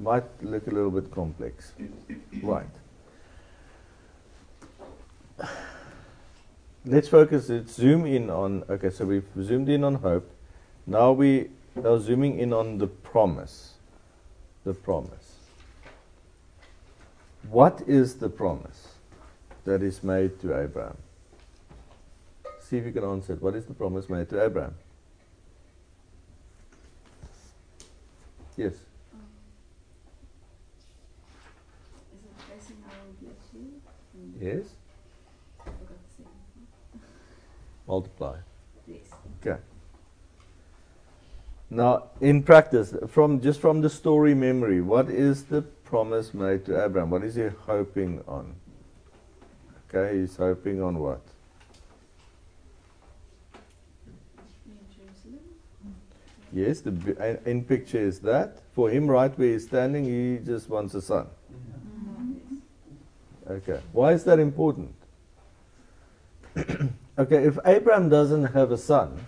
[0.00, 1.72] Might look a little bit complex.
[2.42, 2.74] Right.
[6.84, 10.28] Let's focus, let's zoom in on, okay, so we've zoomed in on hope.
[10.86, 11.50] Now we
[11.84, 13.74] are zooming in on the promise.
[14.64, 15.27] The promise.
[17.50, 18.88] What is the promise
[19.64, 20.98] that is made to Abraham?
[22.60, 23.42] See if you can answer it.
[23.42, 24.74] What is the promise made to Abraham?
[28.56, 28.74] Yes.
[34.40, 34.66] Yes.
[37.86, 38.36] Multiply.
[38.86, 38.98] Yes.
[39.40, 39.58] Okay.
[41.70, 46.84] Now, in practice, from just from the story memory, what is the promise made to
[46.84, 47.10] Abraham?
[47.10, 48.54] What is he hoping on?
[49.88, 51.22] Okay, he's hoping on what?
[54.66, 55.40] New Jerusalem.
[56.52, 56.90] Yes, the
[57.26, 58.58] in- in picture is that.
[58.74, 61.26] For him, right where he's standing, he just wants a son.
[61.26, 63.52] Mm-hmm.
[63.52, 63.80] Okay.
[63.92, 64.94] Why is that important?
[67.18, 69.18] okay, if Abraham doesn't have a son,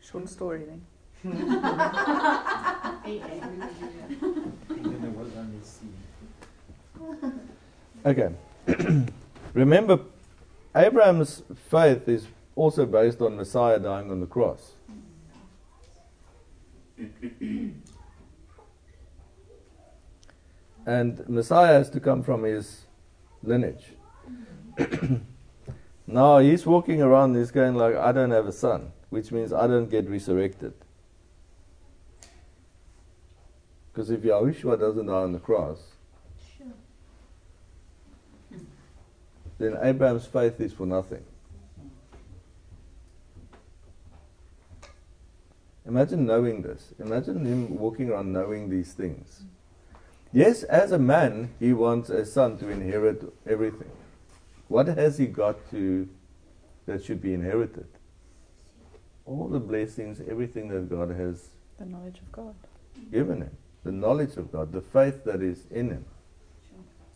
[0.00, 0.80] Short story then.
[8.04, 8.30] Okay.
[9.54, 10.00] Remember,
[10.76, 14.72] Abraham's faith is also based on Messiah dying on the cross.
[20.86, 22.82] and Messiah has to come from his
[23.42, 23.92] lineage.
[26.06, 29.66] now he's walking around, he's going like, I don't have a son, which means I
[29.66, 30.74] don't get resurrected.
[33.92, 35.93] Because if Yahushua doesn't die on the cross,
[39.58, 41.24] then Abraham's faith is for nothing.
[45.86, 46.94] Imagine knowing this.
[46.98, 49.42] Imagine him walking around knowing these things.
[50.32, 53.90] Yes, as a man, he wants a son to inherit everything.
[54.68, 56.08] What has he got to
[56.86, 57.86] that should be inherited?
[59.26, 62.54] All the blessings, everything that God has The knowledge of God.
[63.12, 66.04] given him, the knowledge of God, the faith that is in him.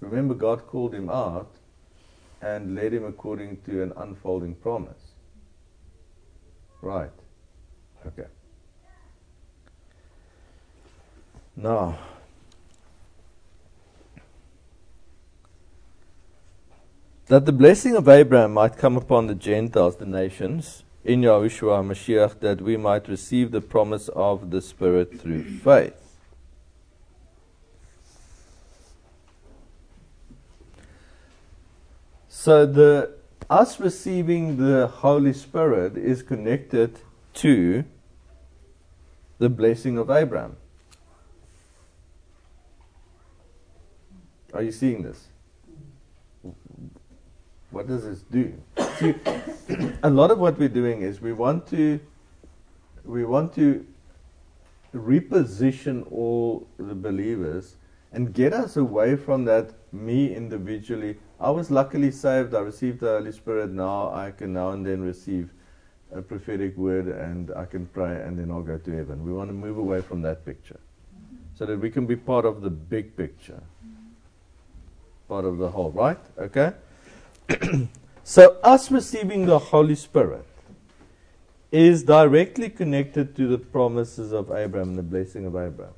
[0.01, 1.51] Remember, God called him out
[2.41, 5.13] and led him according to an unfolding promise.
[6.81, 7.11] Right.
[8.07, 8.29] Okay.
[11.57, 11.99] Now,
[17.27, 22.39] that the blessing of Abraham might come upon the Gentiles, the nations, in Yahushua Mashiach,
[22.41, 26.08] that we might receive the promise of the Spirit through faith.
[32.41, 33.15] So the
[33.51, 37.01] us receiving the Holy Spirit is connected
[37.35, 37.85] to
[39.41, 40.57] the blessing of Abraham.
[44.55, 45.27] Are you seeing this?
[47.73, 48.55] What does this do?
[48.99, 49.17] See,
[50.05, 51.99] a lot of what we're doing is we want to
[53.05, 53.85] we want to
[54.95, 57.75] reposition all the believers
[58.13, 61.17] and get us away from that me individually.
[61.41, 62.55] I was luckily saved.
[62.55, 63.71] I received the Holy Spirit.
[63.71, 65.51] Now I can now and then receive
[66.13, 69.25] a prophetic word and I can pray and then I'll go to heaven.
[69.25, 70.81] We want to move away from that picture
[71.55, 73.63] so that we can be part of the big picture,
[75.29, 76.19] part of the whole, right?
[76.39, 76.73] Okay?
[78.25, 80.45] so, us receiving the Holy Spirit
[81.71, 85.95] is directly connected to the promises of Abraham the blessing of Abraham.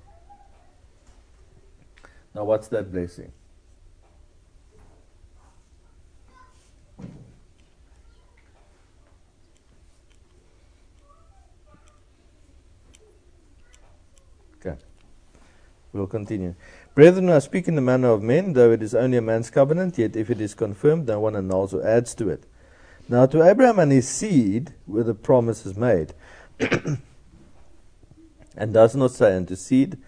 [2.35, 3.33] Now, what's that blessing?
[14.65, 14.77] Okay.
[15.93, 16.55] We'll continue.
[16.95, 19.99] Brethren, I speak in the manner of men, though it is only a man's covenant,
[19.99, 22.45] yet if it is confirmed, no one annuls or adds to it.
[23.09, 26.15] Now, to Abraham and his seed were the promises made.
[28.57, 29.99] and does not say unto seed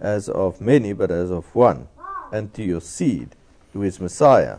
[0.00, 1.88] as of many, but as of one,
[2.32, 3.30] and to your seed,
[3.72, 4.58] who is Messiah.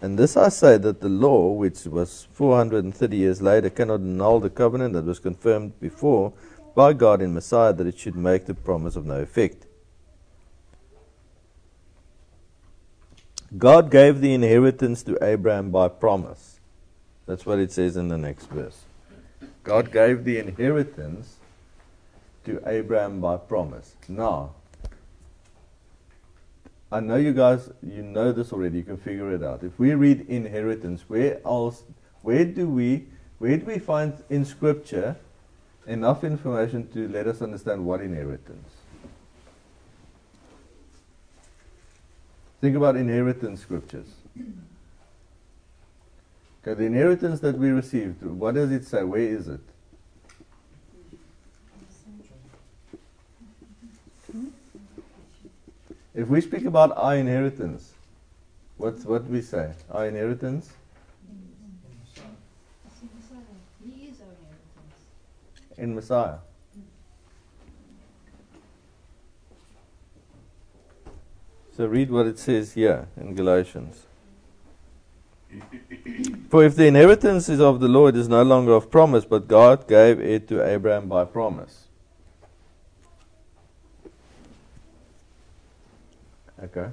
[0.00, 4.50] And this I say that the law, which was 430 years later, cannot annul the
[4.50, 6.32] covenant that was confirmed before
[6.74, 9.66] by God in Messiah, that it should make the promise of no effect.
[13.58, 16.60] God gave the inheritance to Abraham by promise.
[17.26, 18.82] That's what it says in the next verse.
[19.64, 21.36] God gave the inheritance
[22.44, 23.96] to Abraham by promise.
[24.08, 24.52] Now,
[26.92, 28.78] I know you guys, you know this already.
[28.78, 29.62] You can figure it out.
[29.62, 31.82] If we read inheritance, where else,
[32.22, 33.06] where do we,
[33.38, 35.16] where do we find in Scripture
[35.86, 38.79] enough information to let us understand what inheritance?
[42.60, 44.06] Think about inheritance scriptures.
[46.62, 49.02] Okay, the inheritance that we received, what does it say?
[49.02, 49.60] Where is it?
[56.14, 57.94] If we speak about our inheritance,
[58.76, 59.72] what's what we say?
[59.90, 60.70] Our inheritance?
[61.30, 62.26] In Messiah.
[62.84, 64.18] Our inheritance.
[65.78, 66.49] in Messiah.
[71.80, 74.04] So read what it says here in Galatians.
[76.50, 79.48] For if the inheritance is of the Lord, it is no longer of promise, but
[79.48, 81.86] God gave it to Abraham by promise.
[86.62, 86.90] Okay.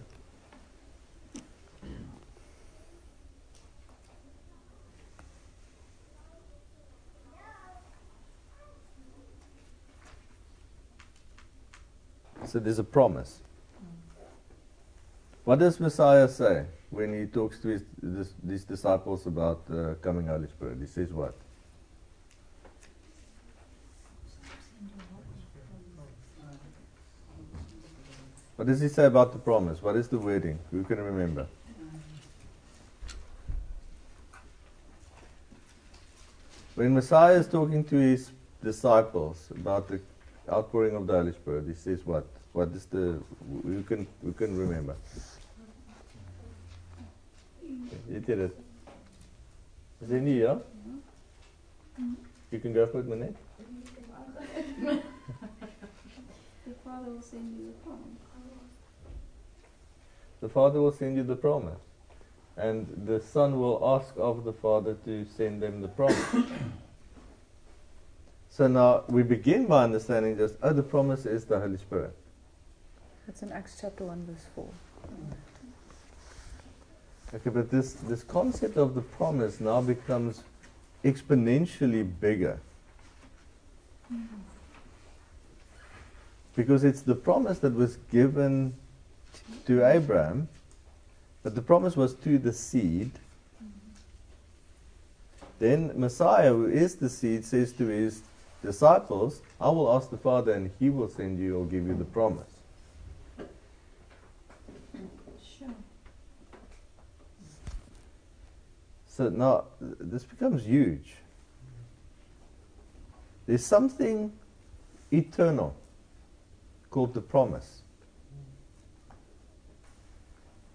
[12.46, 13.42] So there's a promise.
[15.48, 20.28] What does Messiah say when he talks to his, this, these disciples about uh, coming
[20.28, 20.78] Holy Spirit?
[20.82, 21.34] He says what?
[28.58, 29.82] What does he say about the promise?
[29.82, 30.60] What is the wording?
[30.70, 31.48] Who can remember?
[36.76, 38.32] When Messiah is talking to his
[38.62, 40.02] disciples about the
[40.52, 42.28] outpouring of the Holy Spirit, he says what?
[42.52, 43.22] What is the
[43.64, 44.98] who can who can remember?
[48.10, 48.58] You did it.
[50.04, 50.60] Is it here?
[51.98, 52.06] Yeah.
[52.52, 53.36] You can go for it, Manette.
[56.68, 58.18] The Father will send you the promise.
[60.40, 61.80] The Father will send you the promise.
[62.56, 66.26] And the Son will ask of the Father to send them the promise.
[68.50, 72.16] so now we begin by understanding just, oh, the promise is the Holy Spirit.
[73.28, 74.66] It's in Acts chapter 1, verse 4.
[74.66, 75.34] Mm.
[77.34, 80.44] Okay, but this, this concept of the promise now becomes
[81.04, 82.60] exponentially bigger.
[86.56, 88.74] Because it's the promise that was given
[89.66, 90.48] to Abraham,
[91.44, 93.12] but the promise was to the seed.
[95.60, 98.22] Then Messiah, who is the seed, says to his
[98.62, 102.06] disciples, I will ask the Father and he will send you or give you the
[102.06, 102.48] promise.
[105.58, 105.68] Sure.
[109.18, 111.16] So now this becomes huge.
[113.48, 114.32] There's something
[115.12, 115.76] eternal
[116.92, 117.82] called the promise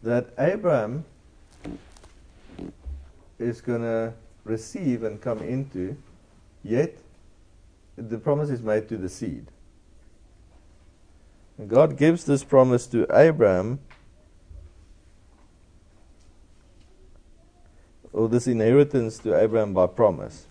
[0.03, 1.05] that Abraham
[3.39, 4.13] is going to
[4.43, 5.97] receive and come into,
[6.65, 6.99] yet
[7.97, 9.47] the promise is made to the seed.
[11.59, 13.79] And God gives this promise to Abraham
[18.13, 20.47] or this inheritance to Abraham by promise.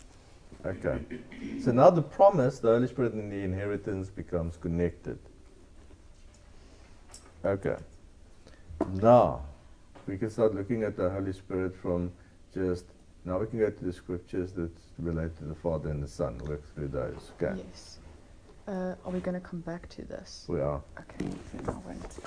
[0.65, 0.99] Okay.
[1.63, 5.17] So now the promise, the Holy Spirit, and the inheritance becomes connected.
[7.43, 7.77] Okay.
[8.93, 9.41] Now
[10.07, 12.11] we can start looking at the Holy Spirit from
[12.53, 12.85] just
[13.25, 16.37] now we can go to the scriptures that relate to the Father and the Son.
[16.39, 17.31] Work through those.
[17.41, 17.61] Okay.
[17.71, 17.97] Yes.
[18.67, 20.45] Uh, are we going to come back to this?
[20.47, 20.81] We are.
[20.99, 22.19] Okay, then I won't.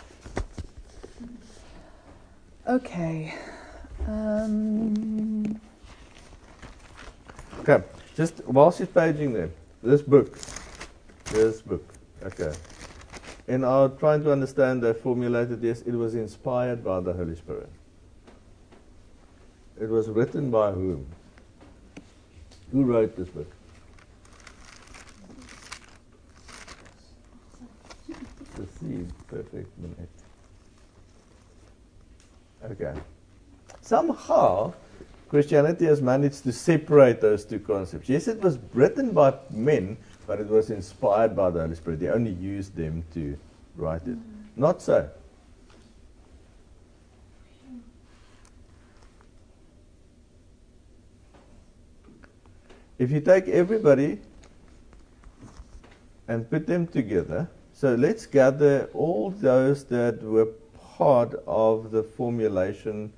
[2.66, 3.35] Okay.
[4.07, 5.61] Um,
[7.67, 7.83] Okay.
[8.15, 9.49] Just while she's paging there,
[9.83, 10.39] this book.
[11.33, 11.83] This book.
[12.23, 12.53] Okay.
[13.49, 17.71] In our trying to understand, they formulated this, it was inspired by the Holy Spirit.
[19.81, 21.07] It was written by whom?
[22.71, 23.51] Who wrote this book?
[28.57, 29.11] The seed.
[29.29, 30.09] Perfect minute.
[32.63, 33.01] Okay.
[33.85, 34.72] Somehow,
[35.28, 38.09] Christianity has managed to separate those two concepts.
[38.09, 42.01] Yes, it was written by men, but it was inspired by the Holy Spirit.
[42.01, 43.37] They only used them to
[43.76, 44.16] write it.
[44.16, 44.22] Mm.
[44.57, 45.11] Not so.
[52.99, 54.22] If you take everybody
[56.26, 60.49] and put them together, so let's gather all those that were
[60.97, 63.12] part of the formulation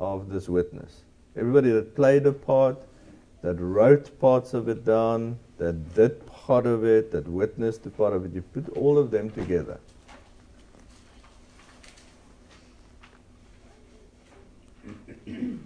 [0.00, 1.02] of this witness.
[1.36, 2.76] Everybody that played a part,
[3.42, 8.12] that wrote parts of it down, that did part of it, that witnessed a part
[8.12, 9.78] of it, you put all of them together.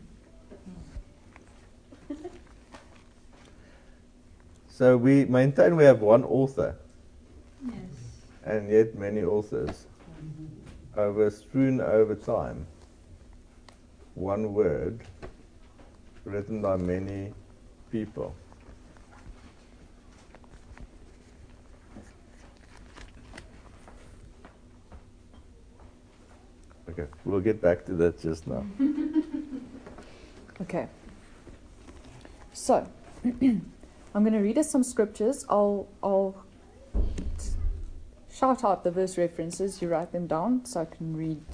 [4.68, 6.77] so we maintain we have one author,
[7.64, 7.74] Yes.
[8.45, 9.87] and yet many authors,
[10.97, 12.66] over strewn over time.
[14.17, 15.03] One word
[16.25, 17.35] written by many
[17.93, 18.35] people.
[26.89, 28.64] Okay, we'll get back to that just now.
[30.62, 30.89] okay.
[32.55, 32.89] So,
[33.23, 33.62] I'm
[34.14, 35.45] going to read us some scriptures.
[35.51, 36.43] I'll, I'll
[38.33, 39.83] shout out the verse references.
[39.83, 41.45] You write them down so I can read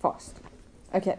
[0.00, 0.38] fast.
[0.94, 1.18] Okay.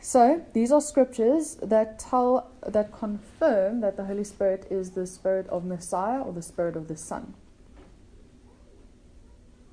[0.00, 5.46] So these are scriptures that tell that confirm that the Holy Spirit is the spirit
[5.48, 7.34] of Messiah or the spirit of the Son.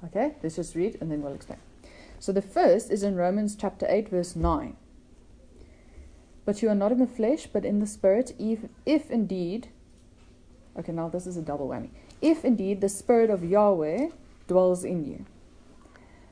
[0.05, 1.59] Okay, let's just read and then we'll explain.
[2.19, 4.75] So the first is in Romans chapter 8 verse 9.
[6.45, 9.69] But you are not in the flesh but in the spirit if if indeed
[10.77, 11.89] Okay, now this is a double whammy.
[12.21, 14.09] If indeed the spirit of Yahweh
[14.47, 15.25] dwells in you.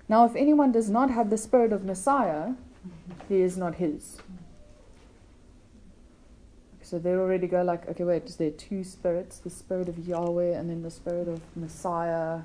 [0.08, 2.54] Now if anyone does not have the spirit of Messiah,
[3.28, 4.18] he is not his.
[6.82, 9.38] So they already go like, okay, wait, is there two spirits?
[9.38, 12.40] The spirit of Yahweh and then the spirit of Messiah.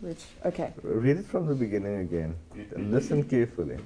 [0.00, 0.72] Which, okay.
[0.82, 2.36] Read it from the beginning again.
[2.74, 3.76] Listen carefully.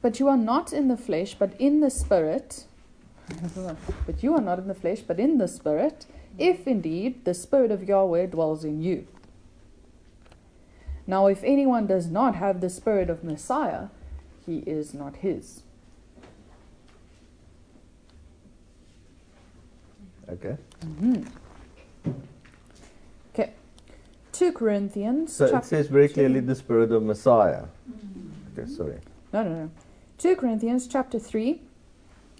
[0.00, 2.66] But you are not in the flesh, but in the spirit.
[4.06, 6.06] but you are not in the flesh, but in the spirit,
[6.38, 9.06] if indeed the spirit of Yahweh dwells in you.
[11.06, 13.88] Now, if anyone does not have the spirit of Messiah,
[14.46, 15.62] he is not his.
[20.28, 20.56] Okay.
[20.80, 21.26] Mhm.
[23.34, 23.52] Okay.
[24.32, 25.32] 2 Corinthians.
[25.32, 27.64] So it says very clearly the spirit of Messiah.
[28.56, 28.98] Okay, sorry.
[29.32, 29.70] No, no, no.
[30.18, 31.60] 2 Corinthians chapter 3,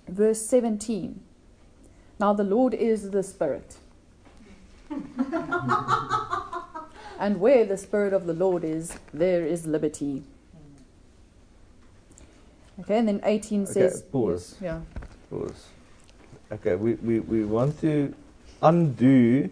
[0.09, 1.21] verse 17.
[2.21, 3.77] Now the Lord is the Spirit.
[7.23, 10.25] and where the Spirit of the Lord is, there is liberty.
[12.81, 14.03] Okay, and then 18 Okay, says.
[14.03, 14.57] pause.
[14.61, 14.81] Yeah.
[15.31, 15.68] Pause.
[16.51, 18.12] Okay, we, we, we want to
[18.61, 19.49] undo,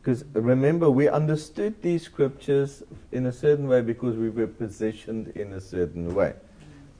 [0.00, 2.82] because remember, we understood these scriptures
[3.12, 6.34] in a certain way because we were positioned in a certain way.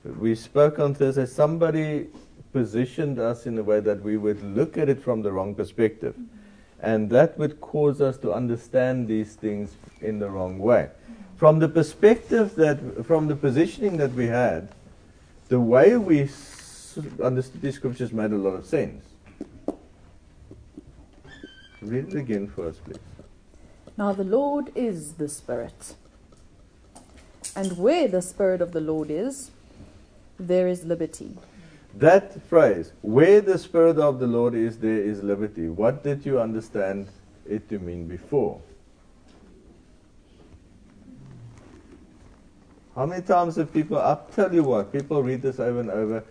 [0.05, 2.07] We spoke on Thursday, somebody
[2.53, 6.15] positioned us in a way that we would look at it from the wrong perspective.
[6.83, 10.89] And that would cause us to understand these things in the wrong way.
[11.37, 14.67] From the perspective that, from the positioning that we had,
[15.47, 16.29] the way we
[17.23, 19.03] understood these scriptures made a lot of sense.
[21.81, 22.97] Read it again for us, please.
[23.97, 25.95] Now the Lord is the Spirit.
[27.55, 29.51] And where the Spirit of the Lord is,
[30.37, 31.37] there is liberty.
[31.95, 35.69] That phrase, where the Spirit of the Lord is, there is liberty.
[35.69, 37.07] What did you understand
[37.47, 38.59] it to mean before?
[42.95, 46.23] How many times have people, I'll tell you what, people read this over and over.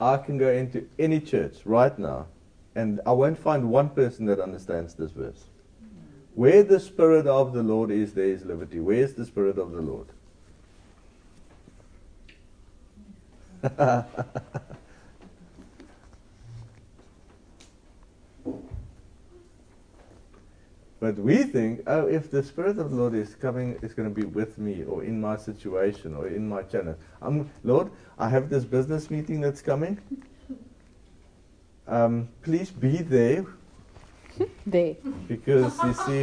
[0.00, 2.26] I can go into any church right now
[2.74, 5.46] and I won't find one person that understands this verse.
[6.34, 8.78] Where the Spirit of the Lord is, there is liberty.
[8.78, 10.06] Where's the Spirit of the Lord?
[21.00, 24.14] But we think, oh, if the Spirit of the Lord is coming, is going to
[24.14, 26.96] be with me, or in my situation, or in my channel.
[27.22, 29.98] I'm, Lord, I have this business meeting that's coming.
[31.86, 33.46] Um, please be there,
[34.66, 34.96] There.
[35.28, 36.22] because you see,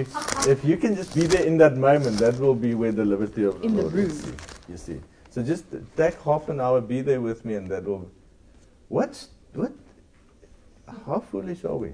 [0.52, 3.44] if you can just be there in that moment, that will be where the liberty
[3.46, 4.06] of the In the Lord room.
[4.10, 4.26] is.
[4.70, 5.00] You see,
[5.30, 5.66] so just
[5.96, 8.10] take half an hour, be there with me, and that will.
[8.90, 9.72] What's what?
[11.06, 11.94] How foolish are we?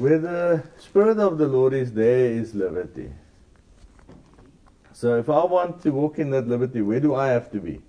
[0.00, 3.12] Where the Spirit of the Lord is, there is liberty.
[4.94, 7.82] So if I want to walk in that liberty, where do I have to be?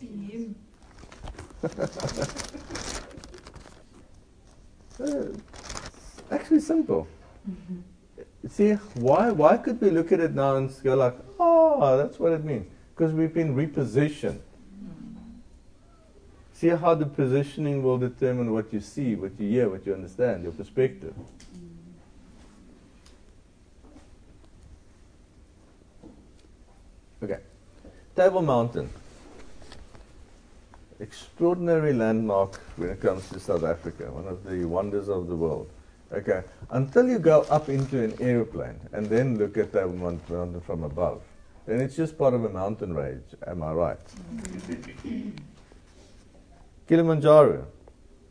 [0.00, 0.56] In him.
[4.98, 5.36] Uh,
[6.30, 7.06] actually simple.
[7.46, 8.48] Mm-hmm.
[8.48, 12.32] See, why why could we look at it now and go like, oh, that's what
[12.32, 12.66] it means?
[12.94, 14.40] Because we've been repositioned.
[14.40, 15.18] Mm-hmm.
[16.54, 20.44] See how the positioning will determine what you see, what you hear, what you understand,
[20.44, 21.12] your perspective.
[27.24, 27.40] Okay.
[28.14, 28.90] Table Mountain.
[31.00, 35.70] Extraordinary landmark when it comes to South Africa, one of the wonders of the world.
[36.12, 36.42] Okay.
[36.68, 41.22] Until you go up into an aeroplane and then look at Table Mountain from above,
[41.64, 43.24] then it's just part of a mountain range.
[43.46, 43.98] Am I right?
[46.88, 47.66] Kilimanjaro.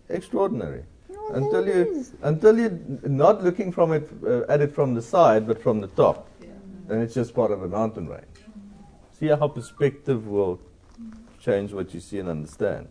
[0.09, 0.83] Extraordinary.
[1.31, 5.59] Until you until you're not looking from it uh, at it from the side, but
[5.63, 6.27] from the top,
[6.87, 8.32] then it's just part of a mountain range.
[9.14, 10.59] See how perspective will
[11.39, 12.88] change what you see and understand.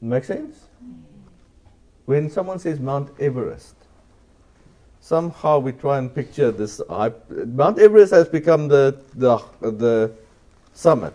[0.00, 0.68] Make sense?
[2.06, 3.76] When someone says Mount Everest,
[5.00, 6.80] somehow we try and picture this.
[6.88, 10.12] Mount Everest has become the the the
[10.72, 11.14] summit,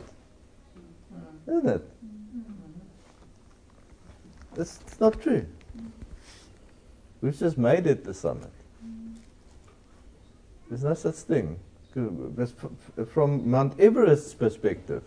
[1.47, 1.89] isn't it?
[4.57, 5.45] It's not true.
[7.21, 8.51] We've just made it the summit.
[10.69, 11.59] There's no such thing.
[11.95, 12.69] That's f-
[12.99, 15.03] f- From Mount Everest's perspective,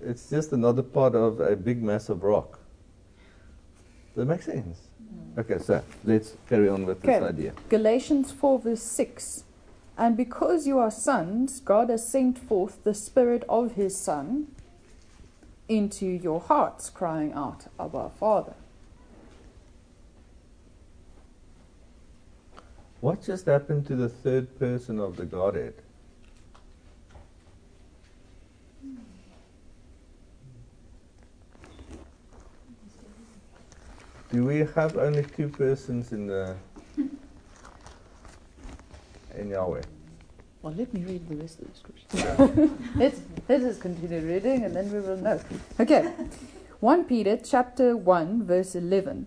[0.00, 2.60] it's just another part of a big mass of rock.
[4.14, 4.78] Does that make sense?
[5.34, 5.40] Hmm.
[5.40, 7.52] Okay, so let's carry on with this idea.
[7.68, 9.44] Galatians 4, verse 6.
[9.98, 14.48] And because you are sons, God has sent forth the Spirit of His Son
[15.68, 18.54] into your hearts, crying out, Abba, Father.
[23.04, 25.74] What just happened to the third person of the Godhead?
[34.32, 36.56] Do we have only two persons in the
[39.36, 39.82] in Yahweh?
[40.62, 42.70] Well, let me read the rest of the scripture.
[42.96, 45.38] let's, let us continue reading and then we will know.
[45.78, 46.10] Okay.
[46.80, 49.26] 1 Peter chapter 1, verse 11.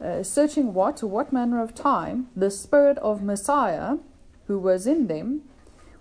[0.00, 3.96] Uh, searching what or what manner of time the Spirit of Messiah,
[4.46, 5.42] who was in them,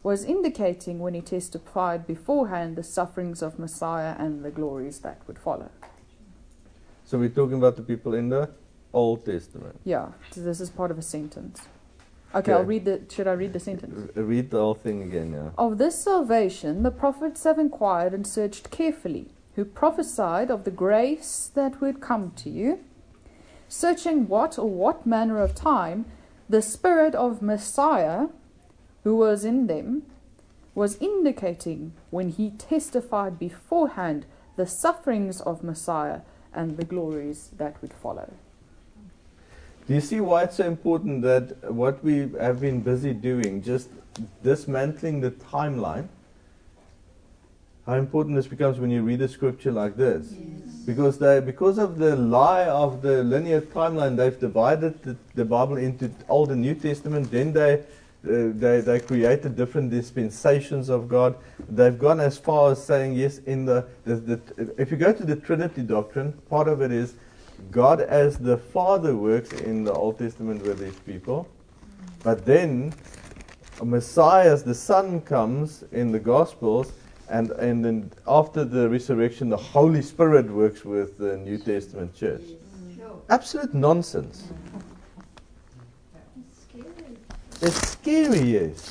[0.04, 5.40] was indicating when he testified beforehand the sufferings of Messiah and the glories that would
[5.40, 5.70] follow.
[7.06, 8.52] So we're talking about the people in the
[8.94, 9.80] Old Testament.
[9.84, 11.68] Yeah, so this is part of a sentence.
[12.36, 13.02] Okay, I'll read the.
[13.10, 14.12] Should I read the sentence?
[14.16, 15.50] R- read the whole thing again, yeah.
[15.58, 21.50] Of this salvation the prophets have inquired and searched carefully, who prophesied of the grace
[21.56, 22.80] that would come to you,
[23.68, 26.06] searching what or what manner of time
[26.50, 28.28] the Spirit of Messiah,
[29.04, 30.04] who was in them,
[30.74, 36.22] was indicating when he testified beforehand the sufferings of Messiah
[36.54, 38.34] and the glories that would follow.
[39.88, 43.90] Do you see why it's so important that what we have been busy doing, just
[44.44, 46.10] dismantling the timeline,
[47.88, 50.34] how important this becomes when you read a scripture like this?
[50.86, 55.78] Because they, because of the lie of the linear timeline, they've divided the, the Bible
[55.78, 57.32] into Old and New Testament.
[57.32, 61.38] Then they, uh, they, they created different dispensations of God.
[61.70, 65.24] They've gone as far as saying, yes, in the, the, the if you go to
[65.24, 67.16] the Trinity doctrine, part of it is
[67.72, 71.48] God as the Father works in the Old Testament with His people,
[72.22, 72.94] but then
[73.82, 76.92] Messiah as the Son comes in the Gospels,
[77.30, 82.44] and and then after the resurrection, the Holy Spirit works with the New Testament church.
[83.30, 84.48] Absolute nonsense.
[87.62, 88.40] It's scary.
[88.40, 88.90] Yes.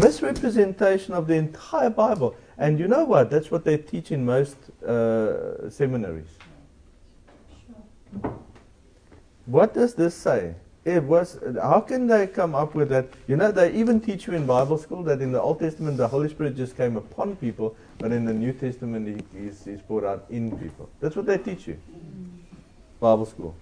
[0.00, 2.36] Misrepresentation of the entire Bible.
[2.58, 3.30] And you know what?
[3.30, 4.56] That's what they teach in most
[4.86, 6.28] uh, seminaries.
[9.46, 10.54] What does this say?
[10.84, 11.38] It was.
[11.62, 13.06] How can they come up with that?
[13.26, 16.08] You know, they even teach you in Bible school that in the Old Testament the
[16.08, 20.04] Holy Spirit just came upon people, but in the New Testament he, he's, he's poured
[20.04, 20.90] out in people.
[21.00, 21.78] That's what they teach you.
[23.00, 23.54] Bible school.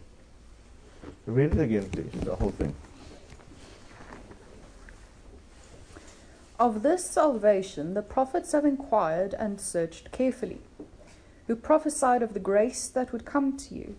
[1.26, 2.10] Read it again, please.
[2.22, 2.74] The whole thing.
[6.58, 10.60] Of this salvation the prophets have inquired and searched carefully,
[11.46, 13.94] who prophesied of the grace that would come to you.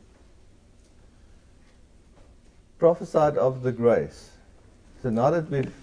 [2.78, 4.32] Prophesied of the grace.
[5.02, 5.74] So now that we've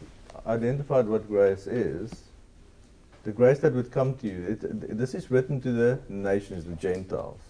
[0.47, 2.11] identified what grace is,
[3.25, 6.77] the grace that would come to you, it, this is written to the nations, the
[6.77, 7.41] Gentiles.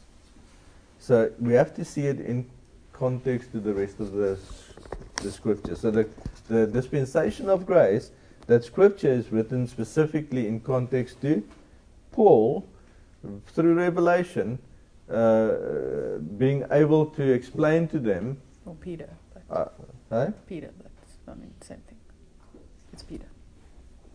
[0.98, 2.50] So we have to see it in
[2.92, 4.38] context to the rest of the,
[5.22, 5.74] the scripture.
[5.74, 6.08] So the,
[6.48, 8.10] the dispensation of grace,
[8.46, 11.42] that scripture is written specifically in context to
[12.12, 12.66] Paul,
[13.46, 14.58] through revelation,
[15.10, 19.08] uh, being able to explain to them Or Peter.
[19.50, 20.30] Uh?
[20.46, 21.98] Peter, that's I mean same thing.
[22.92, 23.26] It's Peter.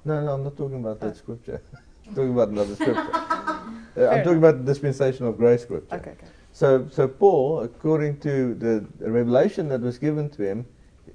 [0.04, 1.62] No, no, I'm not talking about that scripture.
[2.08, 3.10] I'm talking about another scripture.
[3.98, 5.96] Uh, I'm talking about the dispensation of grace scripture.
[5.96, 6.28] Okay, okay.
[6.52, 10.66] So, so Paul, according to the revelation that was given to him,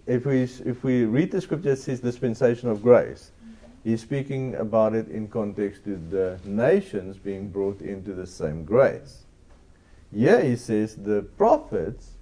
[0.06, 3.32] if we if we read the scripture, it says dispensation of grace.
[3.84, 9.24] He's speaking about it in context to the nations being brought into the same grace.
[10.10, 12.12] Yeah, he says the prophets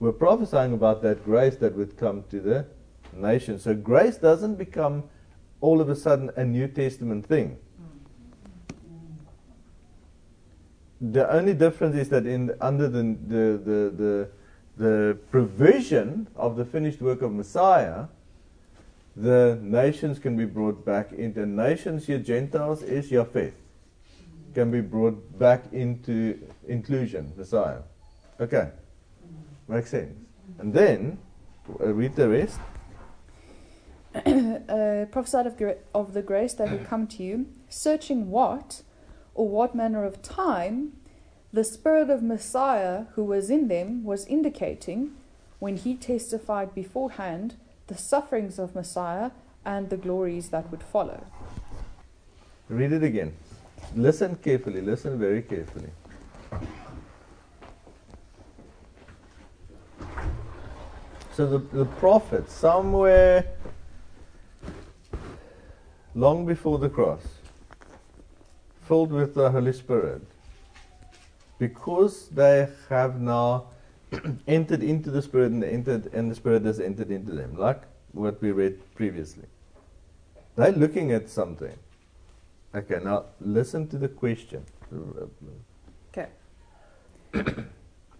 [0.00, 2.66] were prophesying about that grace that would come to the
[3.12, 3.62] nations.
[3.64, 5.04] So grace doesn't become
[5.60, 7.58] all of a sudden a New Testament thing.
[11.00, 14.28] The only difference is that in under the the, the, the
[14.76, 18.06] the provision of the finished work of Messiah,
[19.16, 23.54] the nations can be brought back into nations here Gentiles is your faith
[24.54, 26.36] can be brought back into
[26.66, 27.80] inclusion, Messiah.
[28.40, 28.70] Okay.
[29.68, 30.14] Makes sense.
[30.58, 31.18] And then
[31.80, 32.58] uh, read the rest.
[34.14, 38.82] uh, prophesied of, gra- of the grace that would come to you, searching what
[39.34, 40.92] or what manner of time
[41.52, 45.12] the Spirit of Messiah who was in them was indicating
[45.58, 47.54] when he testified beforehand
[47.86, 49.30] the sufferings of Messiah
[49.64, 51.24] and the glories that would follow.
[52.68, 53.34] Read it again.
[53.96, 54.82] Listen carefully.
[54.82, 55.88] Listen very carefully.
[61.38, 63.46] So the, the prophet, somewhere
[66.16, 67.22] long before the cross,
[68.88, 70.22] filled with the Holy Spirit,
[71.60, 73.66] because they have now
[74.48, 78.42] entered into the Spirit and, entered, and the Spirit has entered into them, like what
[78.42, 79.46] we read previously.
[80.56, 81.78] They're looking at something.
[82.74, 84.64] Okay, now listen to the question.
[86.10, 86.30] Okay.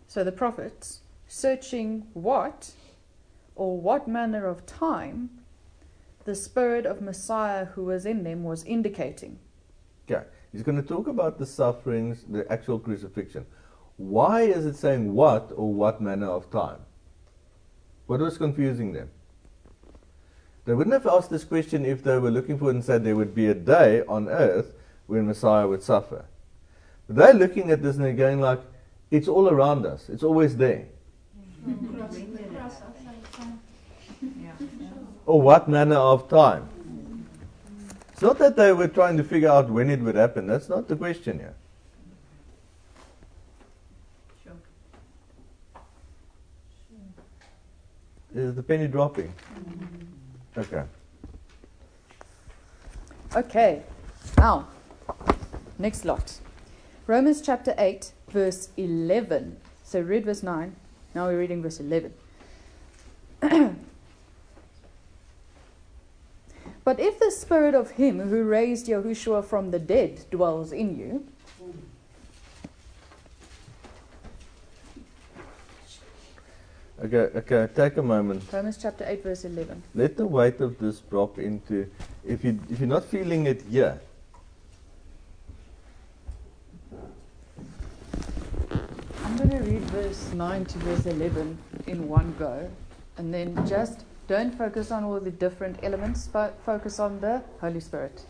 [0.07, 2.71] so the prophets, searching what
[3.59, 5.29] or what manner of time
[6.25, 9.39] the Spirit of Messiah who was in them was indicating.
[10.11, 13.45] Okay, he's going to talk about the sufferings, the actual crucifixion.
[13.97, 16.79] Why is it saying what or what manner of time?
[18.07, 19.11] What was confusing them?
[20.65, 23.17] They wouldn't have asked this question if they were looking for it and said there
[23.17, 24.75] would be a day on earth
[25.07, 26.27] when Messiah would suffer.
[27.07, 28.61] But they're looking at this and they're going like,
[29.11, 30.11] it's all around us.
[30.11, 30.87] It's always there.
[35.26, 36.68] Or oh, what manner of time?
[38.12, 40.47] It's not that they were trying to figure out when it would happen.
[40.47, 41.55] That's not the question here.
[48.34, 49.32] Is the penny dropping?
[50.57, 50.82] Okay.
[53.36, 53.82] Okay,
[54.36, 54.68] now,
[55.78, 56.39] next lot.
[57.07, 59.59] Romans chapter 8, verse 11.
[59.84, 60.74] So read verse 9,
[61.14, 62.14] now we're reading verse 11.
[66.84, 71.26] but if the spirit of him who raised Yahushua from the dead dwells in you,
[77.01, 78.43] Okay, okay, take a moment.
[78.53, 79.84] Romans chapter 8, verse 11.
[79.95, 81.89] Let the weight of this drop into
[82.26, 84.01] if you if you're not feeling it here.
[89.24, 92.68] I'm going to read verse 9 to verse 11 in one go,
[93.19, 97.81] and then just don't focus on all the different elements, but focus on the Holy
[97.81, 98.25] Spirit.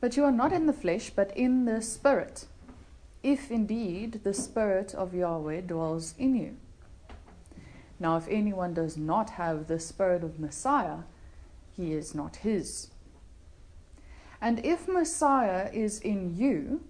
[0.00, 2.46] But you are not in the flesh, but in the Spirit,
[3.22, 6.56] if indeed the Spirit of Yahweh dwells in you.
[8.00, 11.04] Now, if anyone does not have the Spirit of Messiah,
[11.76, 12.90] he is not his.
[14.40, 16.82] And if Messiah is in you,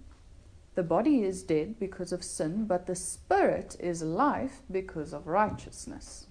[0.75, 6.27] the body is dead because of sin, but the spirit is life because of righteousness.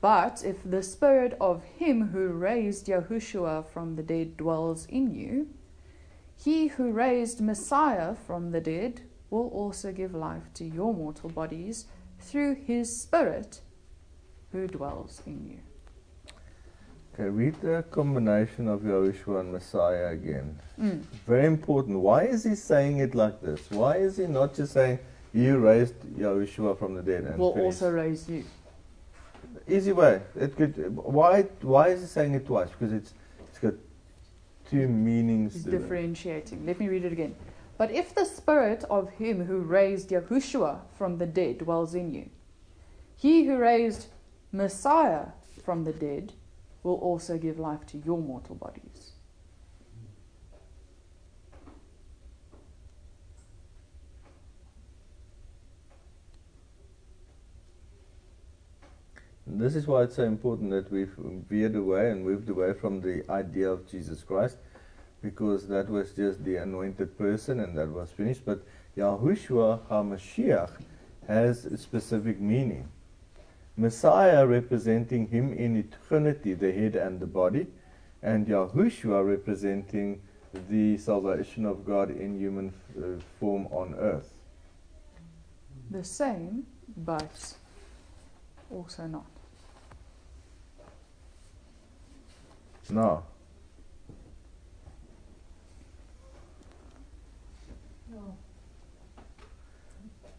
[0.00, 5.48] But if the spirit of him who raised Yahushua from the dead dwells in you,
[6.36, 11.86] he who raised Messiah from the dead will also give life to your mortal bodies
[12.20, 13.60] through his spirit
[14.52, 15.67] who dwells in you.
[17.18, 20.56] Okay, read the combination of Yahushua and Messiah again.
[20.80, 21.02] Mm.
[21.26, 21.98] Very important.
[21.98, 23.60] Why is he saying it like this?
[23.70, 25.00] Why is he not just saying,
[25.32, 27.24] You raised Yahushua from the dead?
[27.24, 28.44] And Will also raise you.
[29.66, 30.22] Easy way.
[30.36, 32.68] It could, why, why is he saying it twice?
[32.70, 33.14] Because it's,
[33.48, 33.74] it's got
[34.70, 35.54] two meanings.
[35.54, 35.72] He's it.
[35.72, 36.64] differentiating.
[36.66, 37.34] Let me read it again.
[37.78, 42.30] But if the spirit of him who raised Yahushua from the dead dwells in you,
[43.16, 44.06] he who raised
[44.52, 45.26] Messiah
[45.64, 46.32] from the dead
[46.82, 49.12] will also give life to your mortal bodies.
[59.50, 61.14] This is why it's so important that we've
[61.48, 64.58] veered away and moved away from the idea of Jesus Christ,
[65.22, 68.42] because that was just the anointed person and that was finished.
[68.44, 68.62] But
[68.96, 70.70] Yahushua HaMashiach
[71.26, 72.88] has a specific meaning.
[73.78, 77.68] Messiah representing him in eternity, the head and the body,
[78.22, 80.20] and Yahushua representing
[80.68, 84.34] the salvation of God in human uh, form on earth.
[85.92, 86.66] The same,
[86.96, 87.54] but
[88.68, 89.26] also not.
[92.90, 93.22] Now,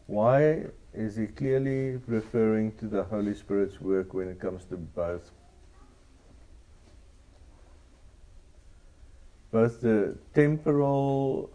[0.10, 5.30] why is he clearly referring to the Holy Spirit's work when it comes to both?
[9.52, 11.52] Both the temporal,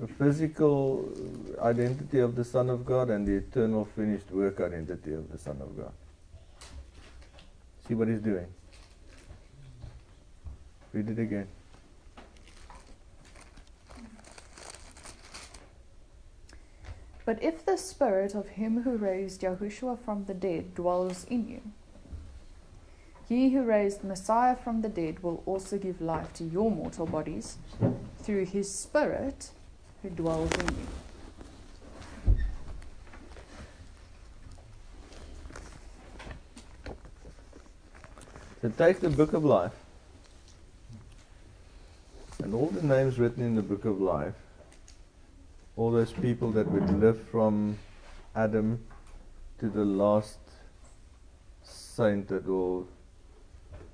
[0.00, 1.12] the physical
[1.60, 5.60] identity of the Son of God and the eternal finished work identity of the Son
[5.60, 5.92] of God.
[7.88, 8.46] See what he's doing?
[10.92, 11.48] Read it again.
[17.30, 21.60] But if the spirit of him who raised Yahushua from the dead dwells in you,
[23.28, 27.58] he who raised Messiah from the dead will also give life to your mortal bodies
[28.18, 29.52] through his spirit
[30.02, 30.66] who dwells in
[32.26, 32.36] you.
[38.60, 39.76] So take the book of life
[42.42, 44.34] and all the names written in the book of life,
[45.76, 47.78] all those people that would live from
[48.34, 48.78] Adam
[49.58, 50.38] to the last
[51.62, 52.88] saint that will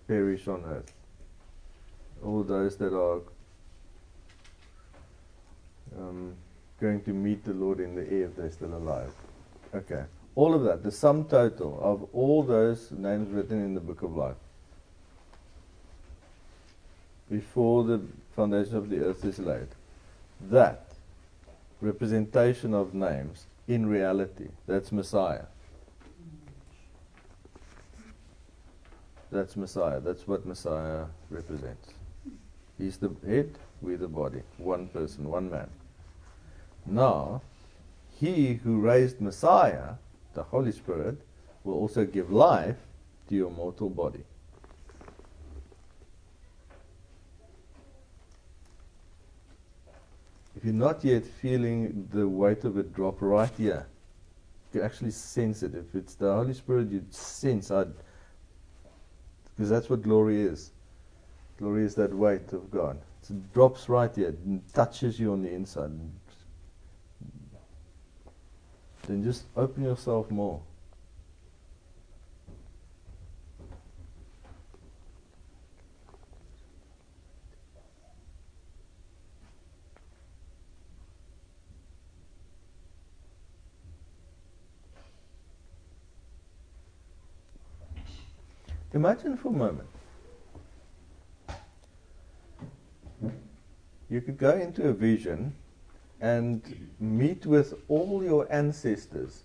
[0.08, 0.92] perish on earth.
[2.24, 3.20] All those that are
[5.98, 6.34] um,
[6.80, 9.12] going to meet the Lord in the air if they're still alive.
[9.74, 10.04] Okay.
[10.34, 14.14] All of that, the sum total of all those names written in the book of
[14.16, 14.36] life
[17.30, 18.00] before the
[18.34, 19.68] foundation of the earth is laid.
[20.50, 20.85] That
[21.80, 25.46] representation of names in reality, that's Messiah.
[29.30, 30.00] That's Messiah.
[30.00, 31.90] That's what Messiah represents.
[32.78, 34.42] He's the head, we the body.
[34.58, 35.68] One person, one man.
[36.84, 37.42] Now,
[38.10, 39.94] he who raised Messiah,
[40.34, 41.18] the Holy Spirit,
[41.64, 42.76] will also give life
[43.28, 44.22] to your mortal body.
[50.66, 53.86] You're not yet feeling the weight of it drop right here,
[54.72, 55.74] you actually sense it.
[55.74, 57.88] If it's the Holy Spirit, you sense it.
[59.54, 60.72] Because that's what glory is.
[61.58, 62.98] Glory is that weight of God.
[63.30, 65.90] It drops right here, and touches you on the inside.
[69.06, 70.60] Then just open yourself more.
[88.96, 89.88] Imagine for a moment.
[94.08, 95.54] You could go into a vision
[96.18, 96.62] and
[96.98, 99.42] meet with all your ancestors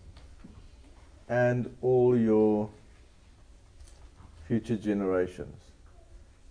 [1.28, 2.70] and all your
[4.48, 5.62] future generations.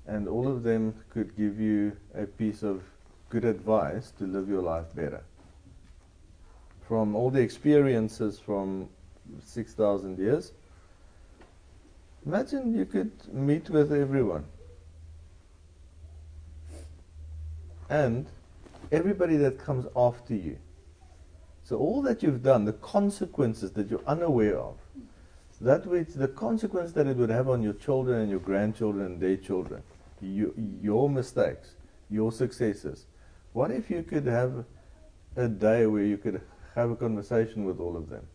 [0.06, 2.82] And all of them could give you a piece of
[3.30, 5.22] good advice to live your life better.
[6.86, 8.90] From all the experiences from
[9.42, 10.52] 6,000 years,
[12.26, 14.44] imagine you could meet with everyone.
[17.88, 18.26] And
[18.92, 20.58] everybody that comes after you.
[21.64, 24.76] So all that you've done, the consequences that you're unaware of,
[25.60, 29.20] that which the consequence that it would have on your children and your grandchildren and
[29.20, 29.82] their children,
[30.20, 31.74] you, your mistakes,
[32.08, 33.06] your successes.
[33.52, 34.64] What if you could have
[35.36, 36.40] a day where you could
[36.74, 38.26] have a conversation with all of them?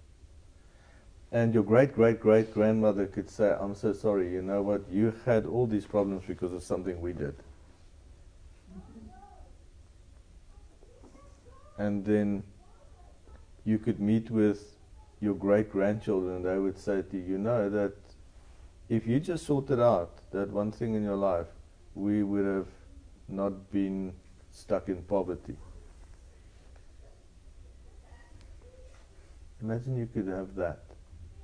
[1.36, 5.14] And your great great great grandmother could say, I'm so sorry, you know what, you
[5.26, 7.36] had all these problems because of something we did.
[11.78, 12.44] and then
[13.64, 14.76] you could meet with
[15.20, 17.94] your great grandchildren and they would say to you, you know that
[18.90, 21.48] if you just sorted out that one thing in your life,
[21.96, 22.68] we would have
[23.28, 24.14] not been
[24.52, 25.56] stuck in poverty.
[29.62, 30.85] Imagine you could have that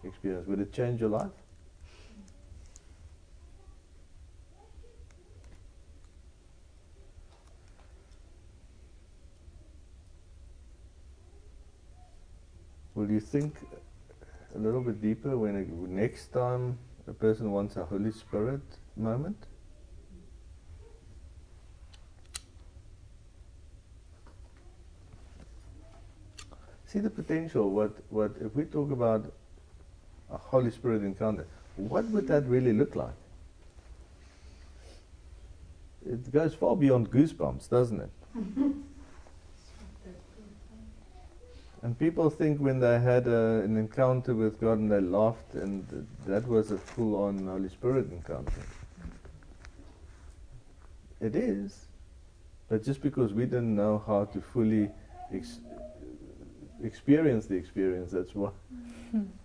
[0.03, 0.47] experience.
[0.47, 1.31] Would it change your life?
[12.93, 13.55] Will you think
[14.53, 16.77] a little bit deeper when it, next time
[17.07, 18.61] a person wants a Holy Spirit
[18.95, 19.47] moment?
[26.85, 27.69] See the potential.
[27.69, 29.31] What what if we talk about
[30.31, 31.45] a Holy Spirit encounter?
[31.75, 33.13] What would that really look like?
[36.05, 38.09] It goes far beyond goosebumps, doesn't it?
[41.83, 46.07] And people think when they had a, an encounter with God and they laughed, and
[46.27, 48.61] that was a full on Holy Spirit encounter.
[51.19, 51.87] It is.
[52.69, 54.89] But just because we didn't know how to fully
[55.33, 55.59] ex-
[56.83, 58.51] experience the experience, that's why.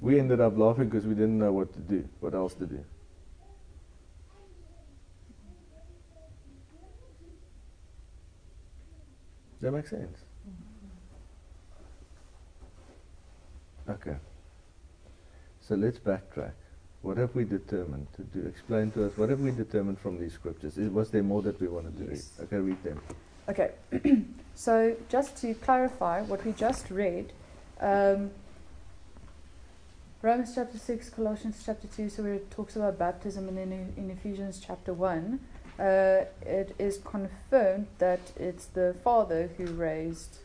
[0.00, 2.82] we ended up laughing because we didn't know what to do, what else to do.
[9.60, 10.18] Does that make sense?
[13.88, 14.16] Okay.
[15.60, 16.52] So let's backtrack.
[17.02, 18.46] What have we determined to do?
[18.46, 19.16] Explain to us.
[19.16, 20.78] What have we determined from these scriptures?
[20.78, 22.32] Is, was there more that we wanted to Yes.
[22.38, 22.46] read?
[22.46, 23.00] Okay, read them.
[23.48, 23.72] Okay,
[24.54, 27.32] so just to clarify what we just read,
[27.80, 28.30] um,
[30.22, 34.10] Romans chapter 6, Colossians chapter 2, so where it talks about baptism, and then in,
[34.10, 35.40] Ephesians chapter 1,
[35.78, 35.82] uh,
[36.42, 40.36] it is confirmed that it's the Father who raised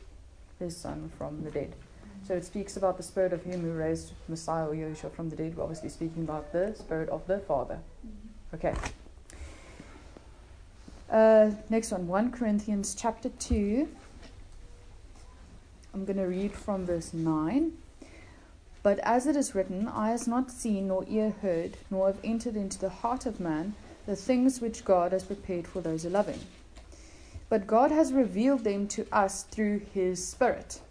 [0.60, 1.76] his Son from the dead.
[2.26, 5.36] So it speaks about the Spirit of Him who raised Messiah or Yeshua from the
[5.36, 5.58] dead.
[5.58, 7.80] We're obviously speaking about the Spirit of the Father.
[8.54, 8.74] Okay.
[11.12, 13.90] Uh, next one, 1 Corinthians chapter 2.
[15.94, 17.74] I'm going to read from verse 9.
[18.86, 22.56] But as it is written, Eye has not seen, nor ear heard, nor have entered
[22.56, 23.74] into the heart of man
[24.06, 26.42] the things which God has prepared for those who love him.
[27.50, 30.82] But God has revealed them to us through his Spirit.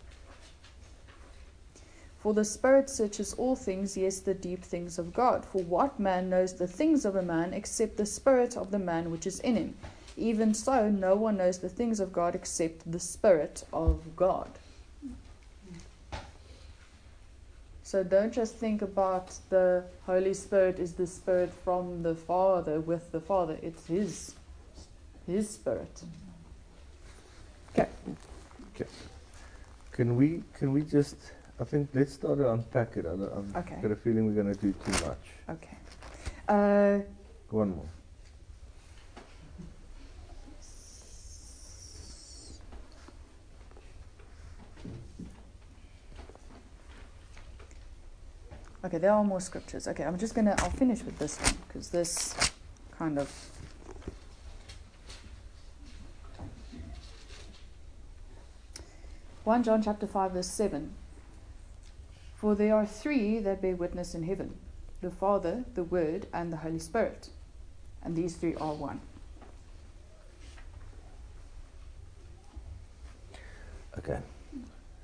[2.19, 5.45] For the Spirit searches all things, yes, the deep things of God.
[5.45, 9.13] For what man knows the things of a man except the Spirit of the man
[9.13, 9.77] which is in him?
[10.17, 14.59] Even so, no one knows the things of God except the Spirit of God.
[17.95, 23.13] So don't just think about the Holy Spirit is the Spirit from the Father with
[23.13, 23.57] the Father.
[23.63, 24.35] It's His,
[25.29, 26.03] His Spirit.
[27.71, 27.89] Okay.
[28.75, 28.91] Okay.
[29.93, 31.15] Can we can we just?
[31.61, 33.07] I think let's start to unpack it.
[33.07, 33.77] I, I've Okay.
[33.81, 35.25] got a feeling we're going to do too much.
[35.51, 35.79] Okay.
[36.49, 36.99] Uh,
[37.51, 37.94] One more.
[48.85, 49.89] Okay, there are more scriptures.
[49.89, 50.55] Okay, I'm just gonna.
[50.59, 52.35] I'll finish with this one because this
[52.99, 53.31] kind of.
[59.45, 60.95] One John chapter five verse seven.
[62.37, 64.57] For there are three that bear witness in heaven:
[65.01, 67.31] the Father, the Word, and the Holy Spirit,
[68.03, 69.01] and these three are one.
[73.99, 74.19] Okay.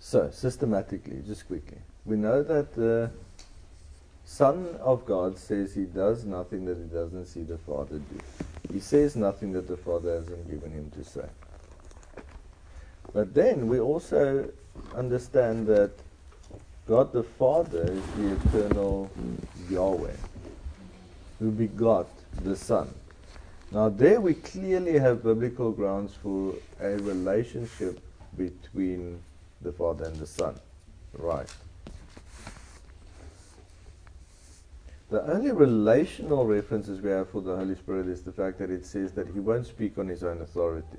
[0.03, 3.11] So systematically, just quickly, we know that the
[4.31, 8.20] Son of God says he does nothing that he doesn't see the Father do.
[8.72, 11.28] He says nothing that the Father hasn't given him to say.
[13.12, 14.49] But then we also
[14.95, 15.91] understand that
[16.87, 19.11] God the Father is the eternal
[19.68, 20.16] Yahweh
[21.41, 22.07] who begot
[22.45, 22.89] the Son.
[23.72, 27.99] Now, there we clearly have biblical grounds for a relationship
[28.37, 29.20] between
[29.61, 30.55] the Father and the Son.
[31.14, 31.53] Right.
[35.11, 38.86] The only relational references we have for the Holy Spirit is the fact that it
[38.86, 40.98] says that He won't speak on His own authority.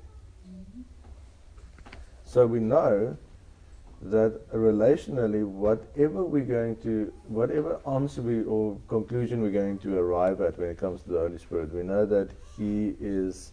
[2.26, 3.16] So we know
[4.02, 10.42] that relationally, whatever we're going to, whatever answer we or conclusion we're going to arrive
[10.42, 13.52] at when it comes to the Holy Spirit, we know that He is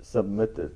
[0.00, 0.74] submitted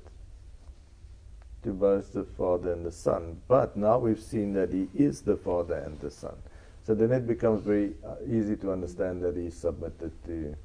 [1.63, 3.41] to both the Father and the Son.
[3.47, 6.35] But now we've seen that He is the Father and the Son.
[6.83, 10.55] So then it becomes very uh, easy to understand that He's submitted to.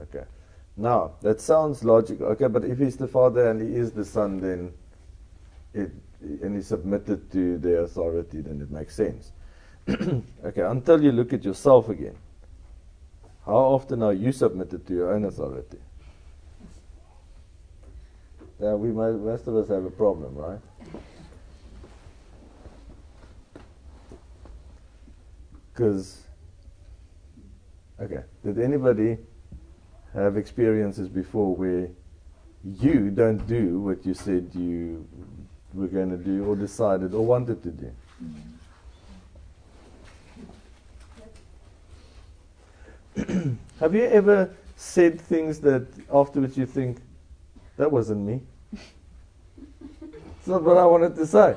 [0.00, 0.24] Okay.
[0.76, 2.26] Now, that sounds logical.
[2.28, 4.72] Okay, but if He's the Father and He is the Son, then
[5.72, 5.90] it,
[6.20, 9.32] and He's submitted to their authority, then it makes sense.
[9.88, 12.16] okay, until you look at yourself again.
[13.44, 15.78] How often are you submitted to your own authority?
[18.60, 20.60] Yeah, we might, most of us have a problem, right?
[25.72, 26.22] Because,
[28.00, 29.18] okay, did anybody
[30.12, 31.88] have experiences before where
[32.62, 35.04] you don't do what you said you
[35.72, 37.90] were going to do or decided or wanted to do?
[38.22, 38.54] Mm.
[43.80, 46.98] have you ever said things that afterwards you think,
[47.76, 48.40] that wasn't me?
[48.70, 51.56] That's not what I wanted to say.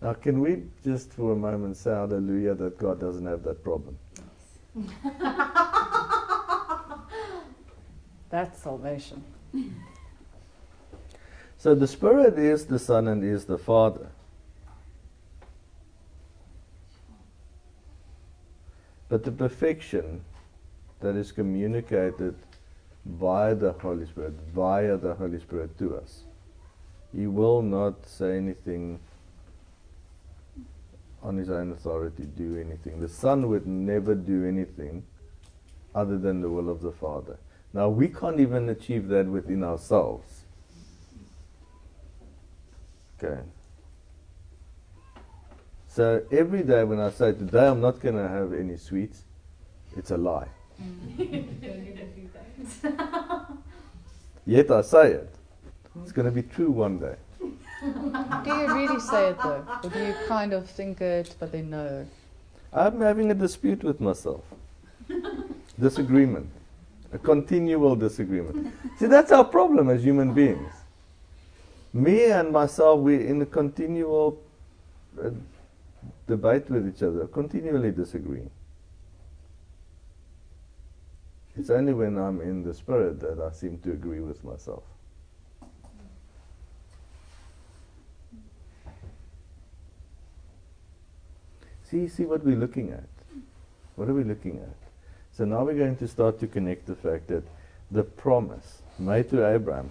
[0.00, 3.96] Now, can we just for a moment say hallelujah that God doesn't have that problem?
[8.30, 9.22] That's salvation.
[11.58, 14.08] So the Spirit is the Son and is the Father.
[19.08, 20.24] But the perfection
[21.02, 22.34] that is communicated
[23.04, 26.22] by the Holy Spirit, via the Holy Spirit to us,
[27.14, 29.00] He will not say anything
[31.22, 33.00] on His own authority, do anything.
[33.00, 35.04] The Son would never do anything
[35.94, 37.38] other than the will of the Father.
[37.72, 40.44] Now, we can't even achieve that within ourselves.
[43.22, 43.40] Okay.
[45.88, 49.24] So every day when I say today I'm not going to have any sweets,
[49.96, 50.48] it's a lie.
[54.46, 55.34] Yet I say it.
[56.02, 57.16] It's going to be true one day.
[57.82, 59.64] Do you really say it though?
[59.82, 62.06] Or do you kind of think it, but then no?
[62.72, 64.44] I'm having a dispute with myself.
[65.80, 66.48] Disagreement.
[67.12, 68.72] A continual disagreement.
[68.98, 70.72] See, that's our problem as human beings.
[71.92, 74.40] Me and myself, we're in a continual
[75.22, 75.28] uh,
[76.26, 78.50] debate with each other, continually disagreeing.
[81.56, 84.82] It's only when I'm in the spirit that I seem to agree with myself.
[91.84, 93.04] See, see what we're looking at.
[93.96, 94.76] What are we looking at?
[95.36, 97.44] So now we're going to start to connect the fact that
[97.90, 99.90] the promise made to Abraham,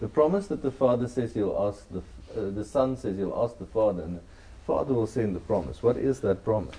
[0.00, 2.02] the promise that the father says he'll ask the
[2.36, 4.22] uh, the son says he'll ask the father, and the
[4.66, 5.82] father will send the promise.
[5.82, 6.76] What is that promise?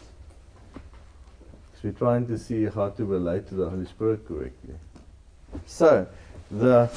[1.82, 4.76] So we're trying to see how to relate to the Holy Spirit correctly.
[5.66, 6.08] So
[6.52, 6.90] the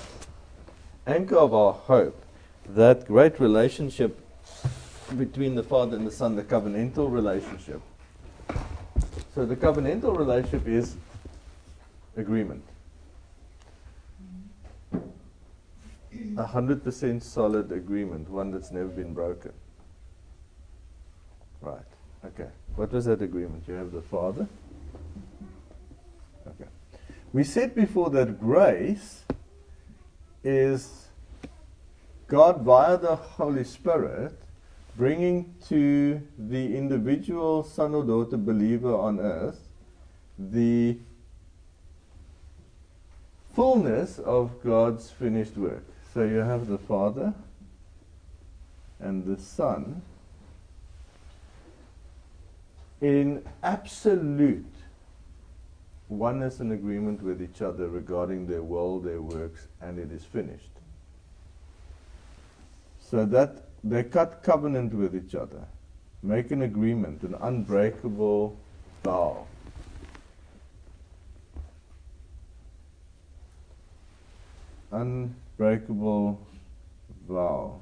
[1.07, 2.21] anchor of our hope,
[2.71, 4.19] that great relationship
[5.17, 7.81] between the Father and the Son, the covenantal relationship.
[9.37, 10.97] So the covenantal relationship is
[12.17, 12.65] agreement.
[16.37, 19.53] A hundred percent solid agreement, one that's never been broken.
[21.61, 21.79] Right.
[22.25, 22.49] Okay.
[22.75, 23.63] What was that agreement?
[23.69, 24.49] You have the Father.
[27.33, 29.25] We said before that grace
[30.45, 31.07] is
[32.27, 34.39] God via the Holy Spirit
[34.97, 39.61] bringing to the individual son or daughter believer on earth
[40.39, 40.99] the
[43.55, 45.85] fullness of God's finished work.
[46.13, 47.33] So you have the Father
[49.01, 50.03] and the Son
[53.01, 54.72] in absolute
[56.19, 60.71] oneness and agreement with each other regarding their world, their works, and it is finished.
[62.99, 65.65] So that they cut covenant with each other,
[66.23, 68.57] make an agreement, an unbreakable
[69.03, 69.47] vow.
[74.93, 76.39] Unbreakable
[77.29, 77.81] vow.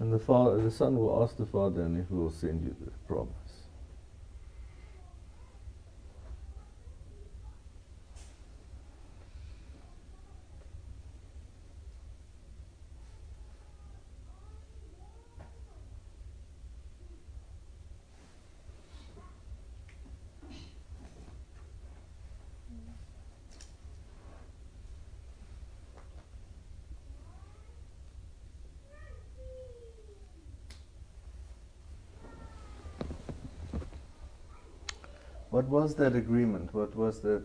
[0.00, 2.90] And the father, the son will ask the father, and he will send you the
[3.06, 3.34] promise.
[35.50, 36.74] What was that agreement?
[36.74, 37.44] What was that?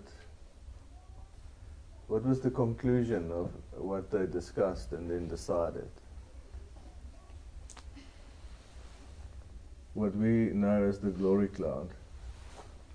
[2.07, 5.89] What was the conclusion of what they discussed and then decided?
[9.93, 11.89] What we know as the glory cloud,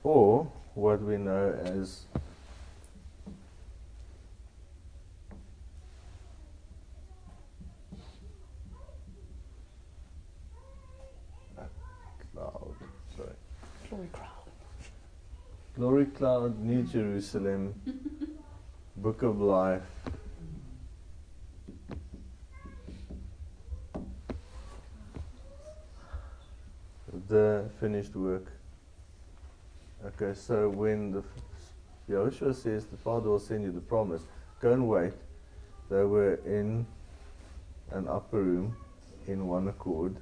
[0.02, 2.04] or what we know as
[12.34, 12.74] cloud.
[13.16, 13.28] Sorry.
[13.88, 14.30] Glory cloud.
[15.76, 17.74] Glory Cloud, New Jerusalem,
[18.98, 19.80] Book of Life.
[27.26, 28.52] The finished work.
[30.08, 31.22] Okay, so when the
[32.10, 34.20] Yahushua says the Father will send you the promise,
[34.60, 35.14] go and wait.
[35.88, 36.84] They were in
[37.92, 38.76] an upper room
[39.26, 40.16] in one accord.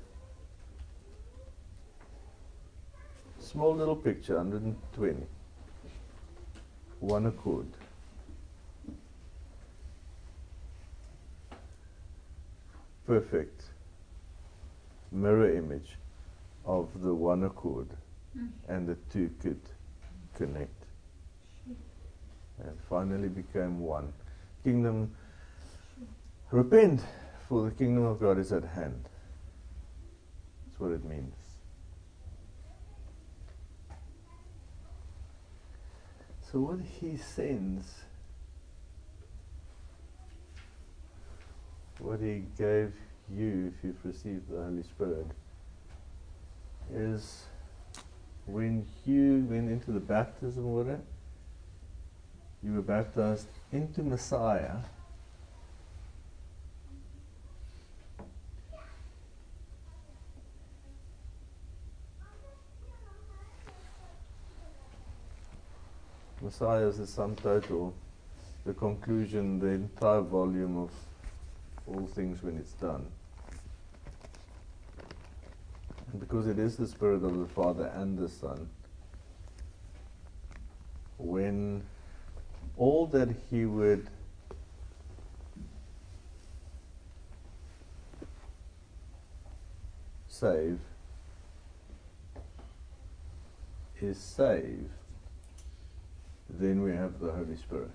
[3.40, 5.26] Small little picture, 120
[7.00, 7.66] one accord.
[13.06, 13.62] Perfect
[15.10, 15.96] mirror image
[16.66, 17.88] of the one accord,
[18.36, 18.50] Mm.
[18.68, 19.60] and the two could
[20.34, 20.84] connect
[22.58, 24.12] and finally became one.
[24.64, 25.14] Kingdom,
[26.50, 27.02] repent,
[27.48, 29.08] for the kingdom of God is at hand.
[30.66, 31.34] That's what it means.
[36.50, 37.84] So what he sends,
[41.98, 42.94] what he gave
[43.30, 45.26] you if you've received the Holy Spirit,
[46.90, 47.44] is
[48.46, 51.00] when you went into the baptism water,
[52.62, 54.76] you were baptized into Messiah.
[66.40, 67.92] Messiah is the sum total,
[68.64, 70.90] the conclusion, the entire volume of
[71.86, 73.04] all things when it's done.
[76.12, 78.68] And because it is the Spirit of the Father and the Son,
[81.18, 81.82] when
[82.76, 84.08] all that He would
[90.28, 90.78] save
[94.00, 94.97] is saved,
[96.48, 97.90] then we have the Holy Spirit.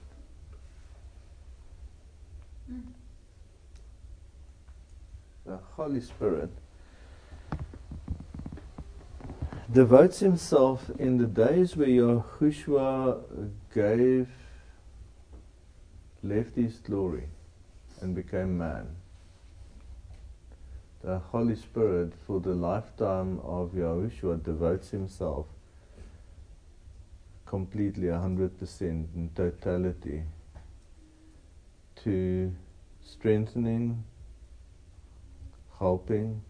[2.72, 2.82] Mm.
[5.46, 6.50] The Holy Spirit
[9.72, 14.30] devotes himself in the days where Yahushua gave,
[16.22, 17.28] left his glory
[18.02, 18.96] and became man
[21.04, 25.48] the Holy Spirit for the lifetime of Yahushua devotes himself
[27.54, 30.24] completely 100% in totality
[32.04, 32.52] to
[33.06, 34.04] strengthening,
[35.78, 36.42] helping,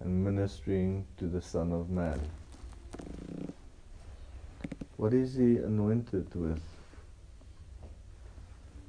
[0.00, 2.18] and ministering to the Son of Man.
[4.96, 6.62] What is he anointed with?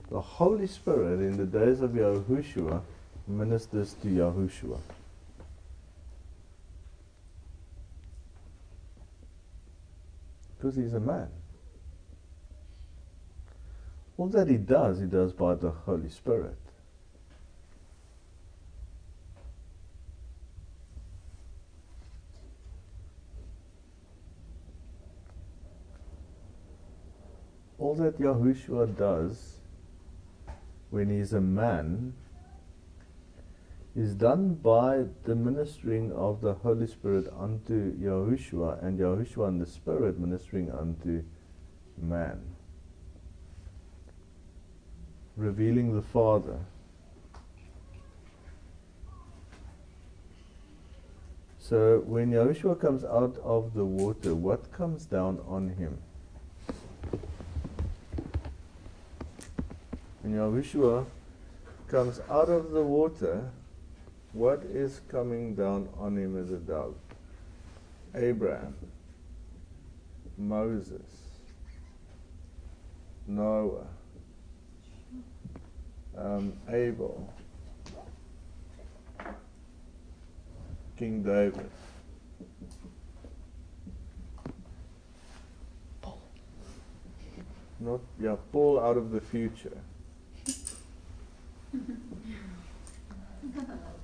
[0.10, 2.82] The Holy Spirit in the days of Yahushua
[3.28, 4.80] ministers to Yahushua.
[10.64, 11.28] Because he's a man.
[14.16, 16.56] All that he does, he does by the Holy Spirit.
[27.78, 29.58] All that Yahushua does
[30.92, 32.14] when he's a man
[33.96, 39.68] is done by the ministering of the Holy Spirit unto Yahushua and Yahushua and the
[39.68, 41.24] Spirit ministering unto
[42.02, 42.42] man.
[45.38, 46.58] Revealing the Father.
[51.60, 56.00] So when Yahushua comes out of the water, what comes down on him?
[60.22, 61.06] When Yahushua
[61.88, 63.52] comes out of the water,
[64.34, 66.96] what is coming down on him as a dove?
[68.16, 68.76] Abraham,
[70.38, 71.02] Moses,
[73.28, 73.86] Noah,
[76.18, 77.32] um, Abel,
[80.98, 81.70] King David.
[87.80, 89.78] Not yeah, Paul out of the future.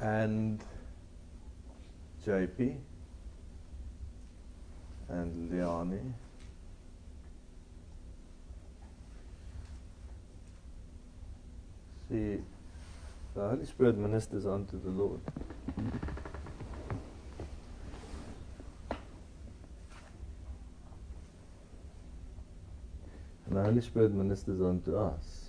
[0.00, 0.62] and
[2.26, 2.76] JP
[5.08, 5.98] and Leonie.
[12.08, 12.38] See,
[13.34, 15.20] the Holy Spirit ministers unto the Lord.
[23.46, 25.45] And the Holy Spirit ministers unto us.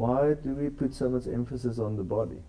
[0.00, 2.42] Why do we put so much emphasis on the body?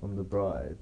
[0.00, 0.76] On the bride.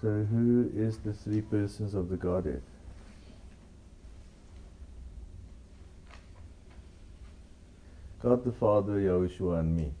[0.00, 2.62] So, who is the three persons of the Godhead?
[8.22, 9.92] God the Father, Yahushua, and me.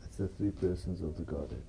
[0.00, 1.62] That's the three persons of the Godhead.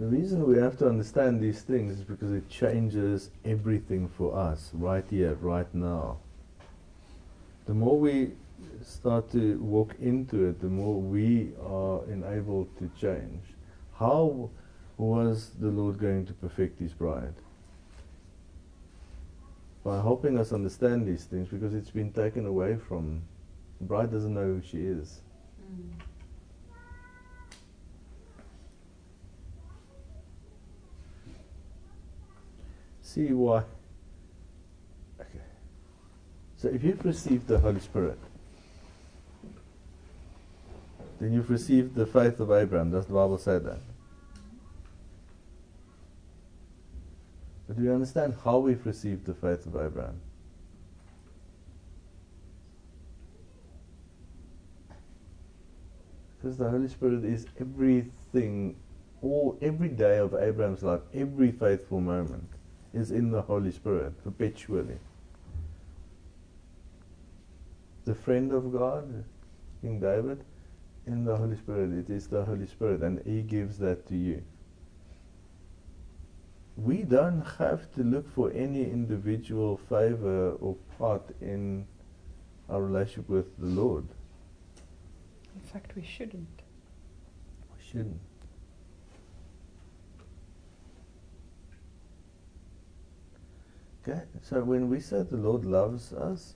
[0.00, 4.70] The reason we have to understand these things is because it changes everything for us
[4.72, 6.18] right here, right now.
[7.66, 8.32] The more we
[8.82, 13.53] start to walk into it, the more we are enabled to change.
[13.98, 14.50] How
[14.96, 17.34] was the Lord going to perfect His bride?
[19.84, 23.22] By helping us understand these things because it's been taken away from.
[23.80, 25.20] The bride doesn't know who she is.
[25.70, 26.00] Mm.
[33.02, 33.62] See why?
[35.20, 35.44] Okay.
[36.56, 38.18] So if you've received the Holy Spirit,
[41.24, 42.90] then you've received the faith of Abraham.
[42.90, 43.78] Does the Bible say that?
[47.66, 50.20] But do you understand how we've received the faith of Abraham?
[56.36, 58.76] Because the Holy Spirit is everything,
[59.22, 62.50] all every day of Abraham's life, every faithful moment
[62.92, 64.98] is in the Holy Spirit perpetually.
[68.04, 69.24] The friend of God,
[69.80, 70.44] King David,
[71.06, 71.92] in the Holy Spirit.
[71.92, 74.42] It is the Holy Spirit, and He gives that to you.
[76.76, 81.86] We don't have to look for any individual favor or part in
[82.68, 84.06] our relationship with the Lord.
[85.54, 86.62] In fact, we shouldn't.
[87.76, 88.20] We shouldn't.
[94.06, 96.54] Okay, so when we say the Lord loves us,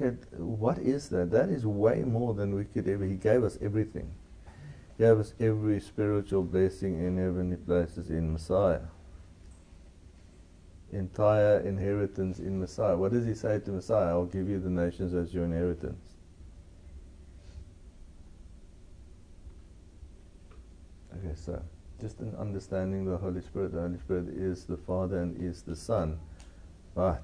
[0.00, 1.30] Okay, what is that?
[1.30, 3.04] That is way more than we could ever.
[3.04, 4.12] He gave us everything.
[4.96, 8.80] He gave us every spiritual blessing in heavenly places in Messiah.
[10.92, 12.96] Entire inheritance in Messiah.
[12.96, 14.08] What does he say to Messiah?
[14.08, 16.14] I'll give you the nations as your inheritance.
[21.16, 21.62] Okay, so
[22.00, 25.76] just in understanding the Holy Spirit, the Holy Spirit is the Father and is the
[25.76, 26.18] Son.
[26.94, 27.22] But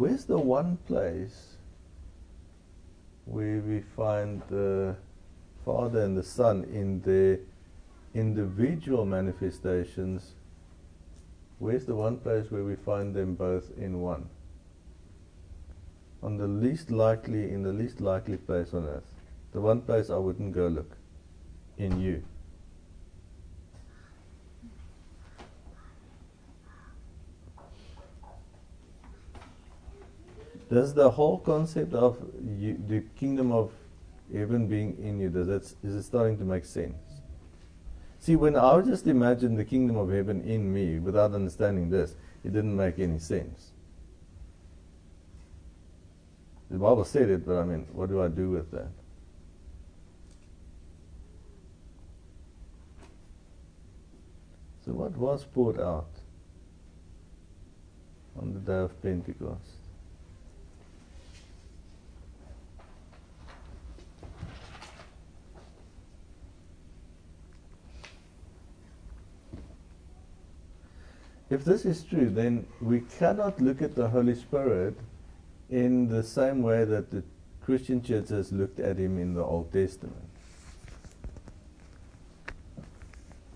[0.00, 1.56] where's the one place
[3.26, 4.96] where we find the
[5.62, 7.38] Father and the Son in their
[8.14, 10.32] individual manifestations?
[11.58, 14.30] Where's the one place where we find them both in one?
[16.22, 19.12] On the least likely, in the least likely place on earth.
[19.52, 20.96] The one place I wouldn't go look.
[21.76, 22.22] In you.
[30.70, 32.16] Does the whole concept of
[32.56, 33.72] you, the kingdom of
[34.32, 36.96] heaven being in you, does that, is it starting to make sense?
[38.20, 42.14] See, when I just imagined the kingdom of heaven in me without understanding this,
[42.44, 43.72] it didn't make any sense.
[46.70, 48.90] The Bible said it, but I mean, what do I do with that?
[54.84, 56.10] So, what was poured out
[58.40, 59.79] on the day of Pentecost?
[71.50, 74.96] If this is true, then we cannot look at the Holy Spirit
[75.68, 77.24] in the same way that the
[77.60, 80.30] Christian church has looked at him in the Old Testament.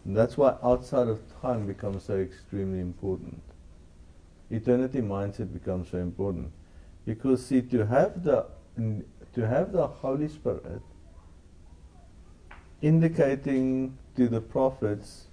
[0.04, 3.40] And that's why outside of time becomes so extremely important.
[4.50, 6.52] Eternity mindset becomes so important.
[7.06, 8.46] Because see to have the
[9.34, 10.82] to have the Holy Spirit
[12.82, 15.26] indicating to the prophets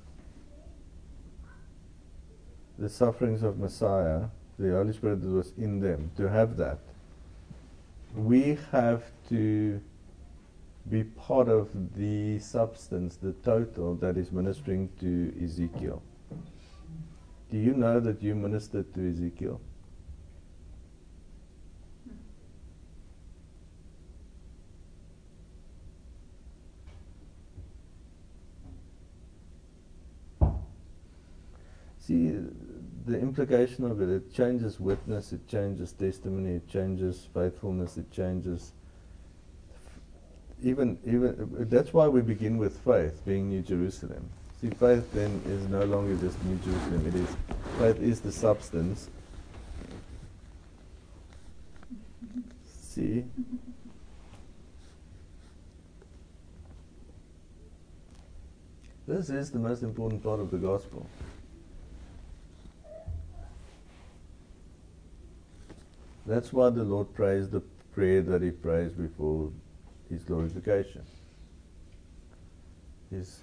[2.81, 4.23] the sufferings of Messiah,
[4.57, 6.79] the Holy Spirit that was in them, to have that,
[8.15, 9.79] we have to
[10.89, 16.01] be part of the substance, the total that is ministering to Ezekiel.
[17.51, 19.61] Do you know that you ministered to Ezekiel?
[31.99, 32.33] See,
[33.05, 38.73] the implication of it, it changes witness, it changes testimony, it changes faithfulness, it changes
[40.63, 44.29] even even that's why we begin with faith, being New Jerusalem.
[44.61, 47.07] See, faith then is no longer just New Jerusalem.
[47.07, 47.35] It is
[47.79, 49.09] faith is the substance.
[52.65, 53.25] See.
[59.07, 61.05] This is the most important part of the gospel.
[66.25, 67.61] That's why the Lord prays the
[67.93, 69.51] prayer that He prays before
[70.09, 71.03] His glorification.
[73.09, 73.39] He's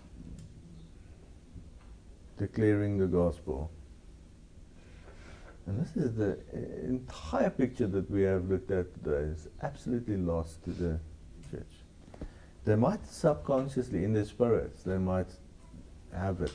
[2.39, 3.71] declaring the gospel.
[5.67, 6.39] And this is the
[6.87, 10.99] entire picture that we have looked at today is absolutely lost to the
[11.51, 11.67] church.
[12.65, 15.29] They might subconsciously, in their spirits, they might
[16.15, 16.53] have it.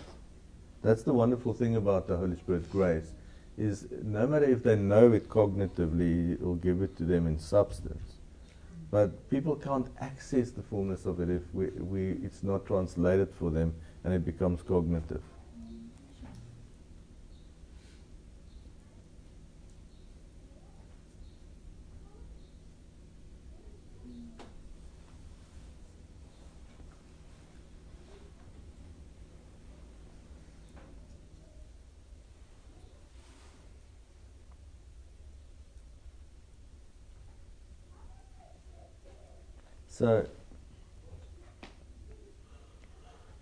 [0.81, 3.13] That's the wonderful thing about the Holy Spirit grace
[3.57, 7.38] is no matter if they know it cognitively, it will give it to them in
[7.38, 8.13] substance.
[8.89, 13.49] But people can't access the fullness of it if we, we, it's not translated for
[13.49, 13.73] them
[14.03, 15.21] and it becomes cognitive.
[40.03, 40.27] So,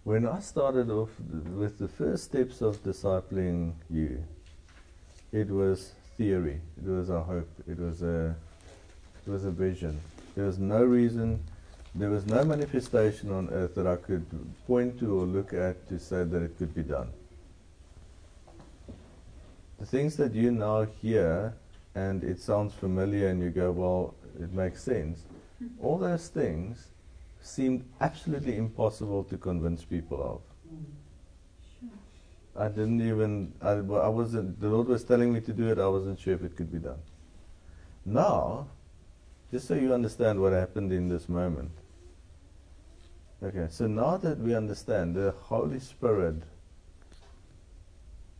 [0.03, 1.09] when I started off
[1.55, 4.23] with the first steps of discipling you,
[5.31, 6.61] it was theory.
[6.77, 7.49] It was a hope.
[7.67, 8.35] It was a
[9.25, 9.99] it was a vision.
[10.35, 11.43] There was no reason.
[11.95, 14.27] There was no manifestation on earth that I could
[14.67, 17.09] point to or look at to say that it could be done.
[19.79, 21.55] The things that you now hear
[21.95, 25.23] and it sounds familiar and you go, well, it makes sense
[25.81, 26.88] all those things
[27.41, 30.41] seemed absolutely impossible to convince people of.
[32.55, 35.88] I didn't even, I, I wasn't, the Lord was telling me to do it, I
[35.88, 36.99] wasn't sure if it could be done.
[38.05, 38.67] Now,
[39.51, 41.71] just so you understand what happened in this moment.
[43.43, 46.43] Okay, so now that we understand the Holy Spirit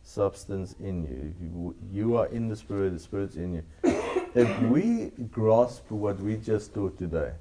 [0.02, 3.64] substance in you, you, you are in the Spirit, the Spirit's in you.
[4.34, 7.32] If we grasp what we just taught today,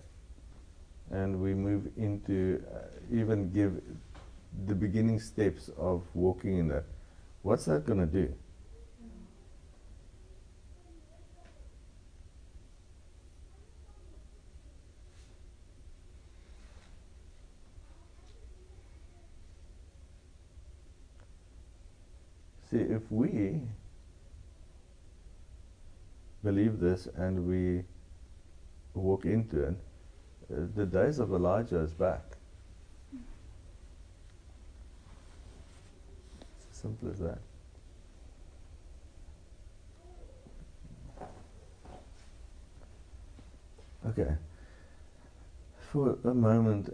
[1.10, 2.80] and we move into uh,
[3.12, 3.82] even give
[4.68, 6.84] the beginning steps of walking in that,
[7.42, 8.34] what's that going to do?
[22.70, 23.62] See, if we
[26.44, 27.84] believe this and we
[28.94, 29.76] walk into it,
[30.52, 32.22] uh, the days of Elijah is back.
[36.34, 37.40] It's as simple as that.
[44.08, 44.36] Okay.
[45.92, 46.90] For a moment,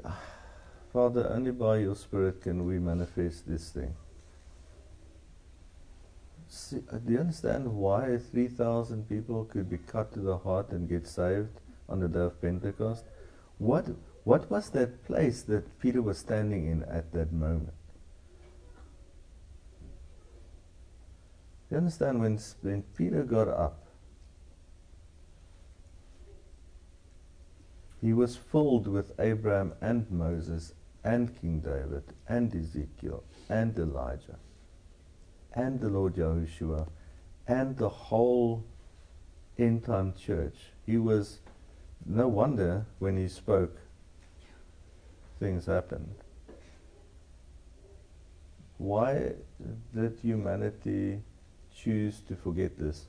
[0.94, 3.95] Father, only by your Spirit can we manifest this thing.
[6.49, 10.88] See, uh, do you understand why 3,000 people could be cut to the heart and
[10.88, 11.60] get saved
[11.90, 13.06] on the day of Pentecost?
[13.57, 13.88] What,
[14.24, 17.74] what was that place that Peter was standing in at that moment?
[21.69, 23.84] You understand when, when Peter got up,
[27.99, 34.38] he was filled with Abraham and Moses and King David and Ezekiel and Elijah
[35.57, 36.88] and the Lord Yahushua
[37.47, 38.63] and the whole
[39.57, 40.55] end time church.
[40.85, 41.39] He was
[42.05, 43.75] no wonder when he spoke,
[45.39, 46.13] things happened.
[48.77, 49.34] Why
[49.95, 51.21] did humanity
[51.75, 53.07] choose to forget this?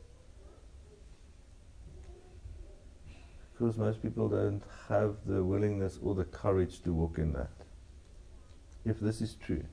[3.53, 7.51] Because most people don't have the willingness or the courage to walk in that.
[8.87, 9.65] If this is true,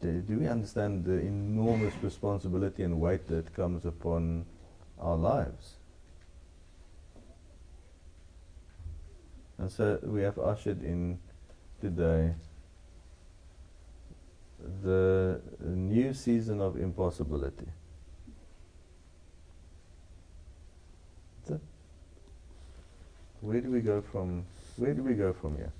[0.00, 4.46] do, we understand the enormous responsibility and weight that comes upon
[4.98, 5.76] our lives?
[9.58, 11.18] And so we have ushered in
[11.80, 12.34] today
[14.82, 17.66] the new season of impossibility.
[23.40, 24.44] Where do we go from
[24.76, 25.72] where do we go from here?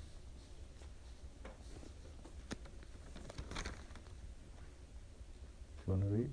[5.99, 6.29] To read?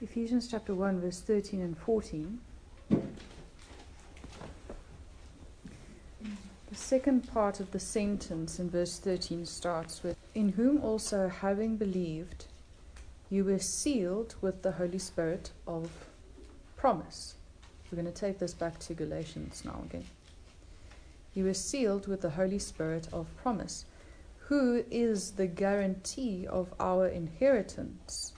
[0.00, 2.38] Ephesians chapter 1, verse 13 and 14.
[2.90, 3.00] The
[6.72, 12.44] second part of the sentence in verse 13 starts with In whom also, having believed,
[13.28, 15.90] you were sealed with the Holy Spirit of
[16.76, 17.34] promise.
[17.90, 20.04] We're going to take this back to Galatians now again.
[21.34, 23.84] You were sealed with the Holy Spirit of promise,
[24.48, 28.32] who is the guarantee of our inheritance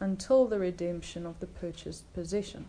[0.00, 2.66] until the redemption of the purchased possession.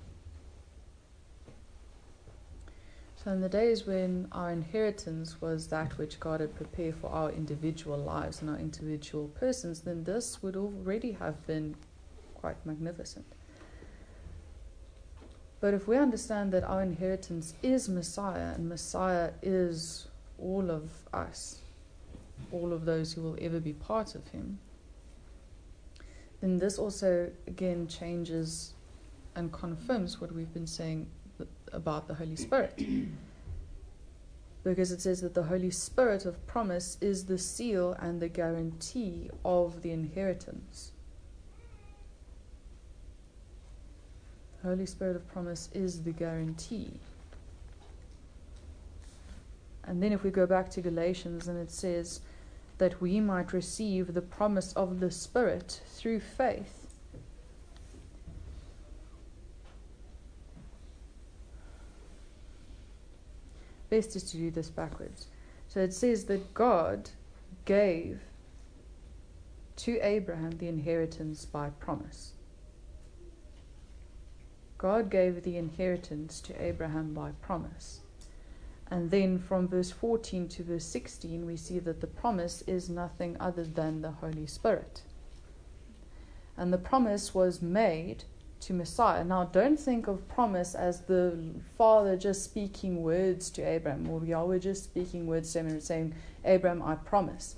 [3.23, 7.31] So, in the days when our inheritance was that which God had prepared for our
[7.31, 11.75] individual lives and our individual persons, then this would already have been
[12.35, 13.25] quite magnificent.
[15.65, 20.05] But if we understand that our inheritance is Messiah and Messiah is
[20.37, 21.57] all of us,
[22.51, 24.59] all of those who will ever be part of Him,
[26.39, 28.75] then this also again changes
[29.35, 31.07] and confirms what we've been saying
[31.73, 32.79] about the Holy Spirit.
[34.63, 39.31] because it says that the Holy Spirit of promise is the seal and the guarantee
[39.43, 40.91] of the inheritance.
[44.65, 46.91] Holy Spirit of promise is the guarantee.
[49.85, 52.19] And then if we go back to Galatians and it says,
[52.77, 56.81] that we might receive the promise of the Spirit through faith.
[63.89, 65.27] Best is to do this backwards.
[65.67, 67.11] So it says that God
[67.65, 68.19] gave
[69.77, 72.34] to Abraham the inheritance by promise.
[74.77, 78.01] God gave the inheritance to Abraham by promise.
[78.91, 83.35] And then from verse 14 to verse 16, we see that the promise is nothing
[83.39, 85.01] other than the Holy Spirit.
[86.57, 88.25] And the promise was made
[88.61, 89.23] to Messiah.
[89.23, 91.37] Now, don't think of promise as the
[91.77, 96.13] Father just speaking words to Abraham, or Yahweh just speaking words to him and saying,
[96.43, 97.55] Abraham, I promise.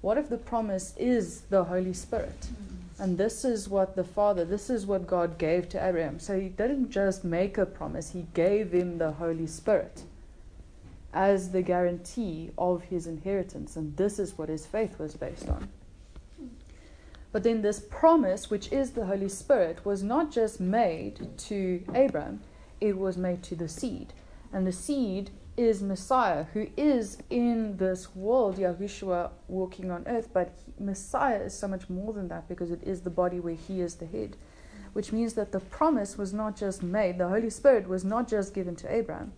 [0.00, 2.40] What if the promise is the Holy Spirit?
[2.40, 2.79] Mm-hmm.
[3.00, 6.20] And this is what the Father, this is what God gave to Abraham.
[6.20, 10.04] So he didn't just make a promise, he gave him the Holy Spirit
[11.14, 13.74] as the guarantee of his inheritance.
[13.74, 15.70] And this is what his faith was based on.
[17.32, 22.40] But then this promise, which is the Holy Spirit, was not just made to Abraham,
[22.82, 24.12] it was made to the seed.
[24.52, 30.30] And the seed is Messiah, who is in this world, Yahushua walking on earth.
[30.32, 33.54] But he, Messiah is so much more than that because it is the body where
[33.54, 34.38] he is the head.
[34.94, 38.54] Which means that the promise was not just made, the Holy Spirit was not just
[38.54, 39.34] given to Abraham.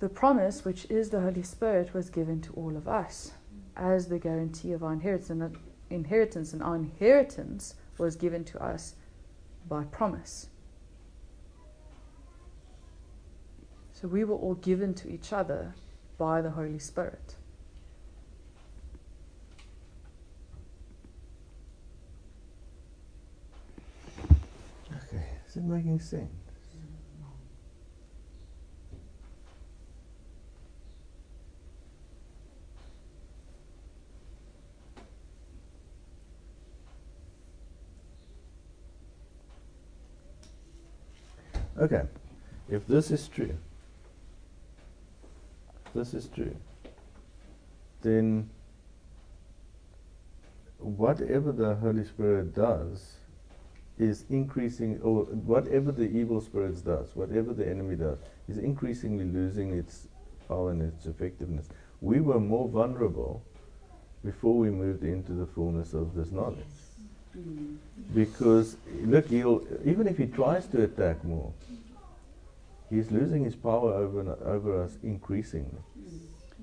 [0.00, 3.32] The promise, which is the Holy Spirit, was given to all of us
[3.76, 5.56] as the guarantee of our inheritance.
[5.88, 8.96] Inheritance, and our inheritance was given to us
[9.68, 10.48] by promise.
[13.98, 15.74] So we were all given to each other
[16.18, 17.36] by the Holy Spirit.
[24.30, 26.28] Okay, is it making sense?
[41.78, 42.02] Okay,
[42.68, 43.56] if this is true,
[45.96, 46.54] this is true,
[48.02, 48.48] then
[50.78, 53.14] whatever the Holy Spirit does
[53.98, 59.72] is increasing, or whatever the evil spirits does, whatever the enemy does, is increasingly losing
[59.72, 60.06] its
[60.46, 61.68] power and its effectiveness.
[62.00, 63.42] We were more vulnerable
[64.24, 66.58] before we moved into the fullness of this knowledge.
[67.36, 67.76] Mm.
[68.14, 71.52] Because look, even if he tries to attack more,
[72.90, 75.80] he's losing his power over over us increasingly.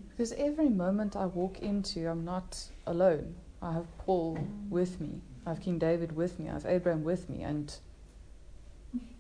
[0.10, 3.36] Because every moment I walk into, I'm not alone.
[3.62, 4.38] I have Paul
[4.70, 5.22] with me.
[5.45, 6.50] I have King David with me.
[6.50, 7.76] I have Abraham with me, and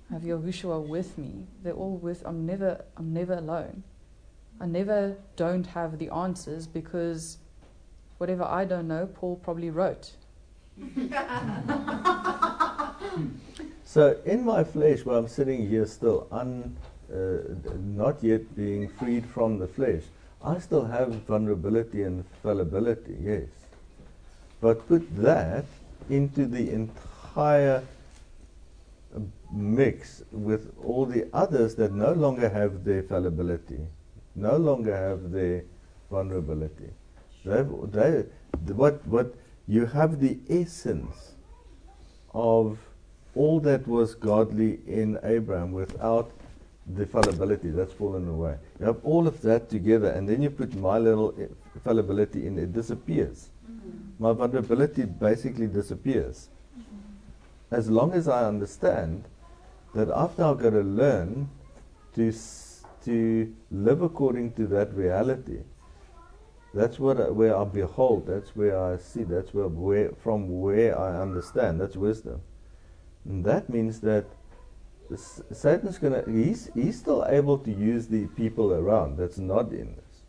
[0.09, 1.47] I have Yahushua with me.
[1.63, 2.23] They're all with.
[2.25, 2.85] I'm never.
[2.97, 3.83] I'm never alone.
[4.59, 7.37] I never don't have the answers because
[8.17, 10.11] whatever I don't know, Paul probably wrote.
[13.83, 16.77] so in my flesh, while I'm sitting here still, un,
[17.13, 17.37] Uh,
[17.83, 20.01] not yet being freed from the flesh,
[20.43, 23.47] I still have vulnerability and fallibility, yes.
[24.59, 25.65] But put that
[26.09, 27.83] into the entire
[29.51, 33.79] mix with all the others that no longer have their fallibility,
[34.35, 35.63] no longer have their
[36.09, 36.89] vulnerability.
[37.45, 37.61] They,
[37.91, 38.23] they,
[38.73, 39.35] what, what
[39.67, 41.35] you have the essence
[42.33, 42.79] of
[43.35, 46.31] all that was godly in Abraham without
[46.87, 48.57] the fallibility that's fallen away.
[48.79, 51.33] You have all of that together, and then you put my little
[51.83, 53.49] fallibility in, it disappears.
[53.69, 54.23] Mm-hmm.
[54.23, 56.49] My vulnerability basically disappears.
[56.77, 57.75] Mm-hmm.
[57.75, 59.23] As long as I understand
[59.95, 61.49] that after I've got to learn
[62.15, 62.33] to,
[63.05, 65.59] to live according to that reality,
[66.73, 68.25] that's what I, where I behold.
[68.27, 69.23] That's where I see.
[69.23, 71.79] That's where, where from where I understand.
[71.79, 72.41] That's wisdom.
[73.25, 74.25] And that means that
[75.17, 76.23] Satan's gonna.
[76.27, 80.23] He's he's still able to use the people around that's not in this,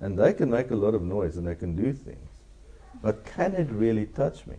[0.00, 2.28] and they can make a lot of noise and they can do things,
[3.02, 4.56] but can it really touch me?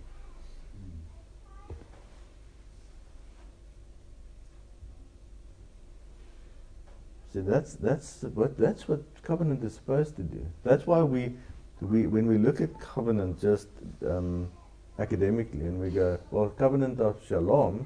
[7.32, 10.46] See, that's that's what that's what covenant is supposed to do.
[10.64, 11.36] That's why we
[11.80, 13.68] we when we look at covenant just
[14.06, 14.50] um,
[14.98, 17.86] academically and we go, well, covenant of shalom,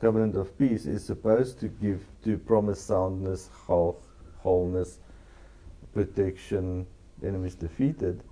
[0.00, 4.06] covenant of peace is supposed to give to promise soundness, health,
[4.38, 4.98] wholeness,
[5.94, 6.86] protection,
[7.24, 8.22] enemies defeated.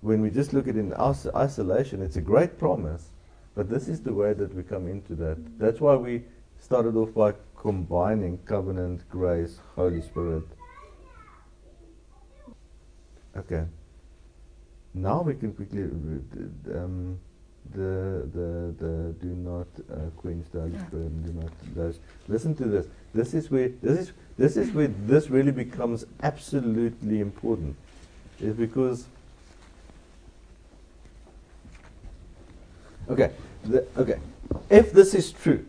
[0.00, 3.10] When we just look at it in isolation, it's a great promise,
[3.54, 5.38] but this is the way that we come into that.
[5.58, 6.24] That's why we
[6.58, 10.44] started off by combining covenant, grace, Holy Spirit.
[13.36, 13.64] Okay.
[14.94, 15.84] Now we can quickly
[16.74, 17.18] um,
[17.72, 21.98] the the the do not uh, quench the Holy Spirit and do not those.
[22.28, 22.86] Listen to this.
[23.14, 27.76] This is where this is this is where this really becomes absolutely important.
[28.40, 29.06] Is because
[33.08, 33.32] okay
[33.64, 34.18] the, okay
[34.70, 35.64] if this is true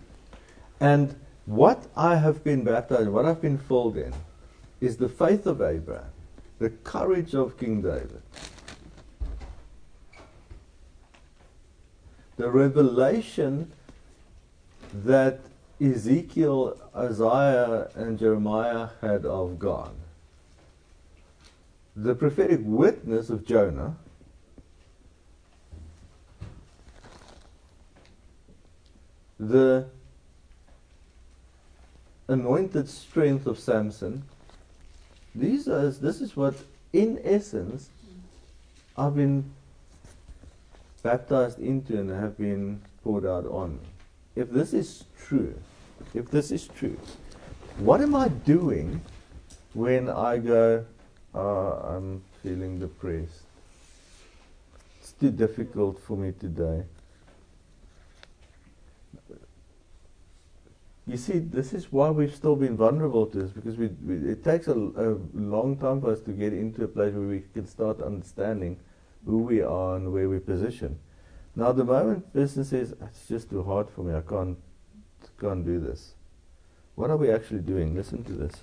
[0.80, 1.16] and
[1.46, 4.14] what I have been baptized, what I've been filled in,
[4.80, 6.10] is the faith of Abraham,
[6.60, 8.22] the courage of King David,
[12.38, 13.72] the revelation
[14.94, 15.42] that
[15.82, 19.92] Ezekiel, Isaiah, and Jeremiah had of God.
[21.96, 23.96] The prophetic witness of Jonah
[29.50, 29.86] the
[32.28, 34.24] anointed strength of Samson.
[35.36, 36.56] These are, this is what,
[36.94, 37.90] in essence,
[38.98, 39.52] I've been
[41.04, 43.80] baptized into and have been poured out on.
[44.36, 45.54] If this is true,
[46.14, 46.98] if this is true,
[47.78, 49.02] what am I doing
[49.74, 50.86] when I go,
[51.36, 53.44] oh, I'm feeling depressed?
[55.02, 56.84] It's too difficult for me today.
[61.06, 64.42] You see, this is why we've still been vulnerable to this because we, we, it
[64.42, 67.68] takes a, a, long time for us to get into a place where we can
[67.68, 68.80] start understanding
[69.26, 71.00] who we are and where we position.
[71.56, 74.58] Now, the moment business says, It's just too hard for me, I can't,
[75.40, 76.14] can't do this,
[76.96, 77.96] what are we actually doing?
[77.96, 78.54] Listen to this.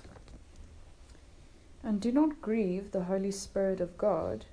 [1.83, 4.45] And do not grieve the Holy Spirit of God,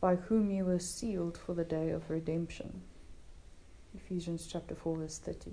[0.00, 2.82] by whom you were sealed for the day of redemption.
[3.94, 5.52] Ephesians chapter 4, verse 30.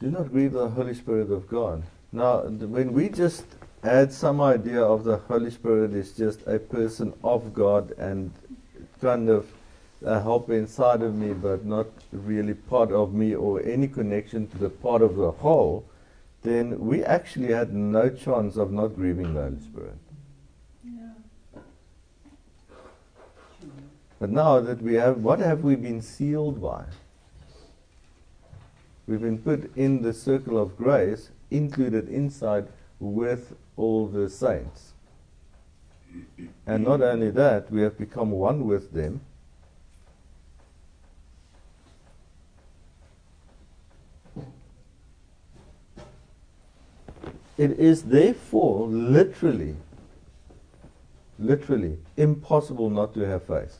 [0.00, 1.84] Do not grieve the Holy Spirit of God.
[2.12, 3.44] Now, when we just
[3.82, 8.32] add some idea of the Holy Spirit is just a person of God and
[9.00, 9.46] kind of
[10.04, 14.46] uh, a helper inside of me, but not really part of me or any connection
[14.48, 15.84] to the part of the whole,
[16.42, 19.98] then we actually had no chance of not grieving the Holy Spirit.
[20.84, 21.60] Yeah.
[24.20, 26.84] But now that we have, what have we been sealed by?
[29.08, 32.68] We've been put in the circle of grace, included inside
[33.00, 34.92] with all the saints.
[36.66, 39.20] And not only that, we have become one with them.
[47.56, 49.74] It is therefore literally,
[51.38, 53.78] literally impossible not to have faith.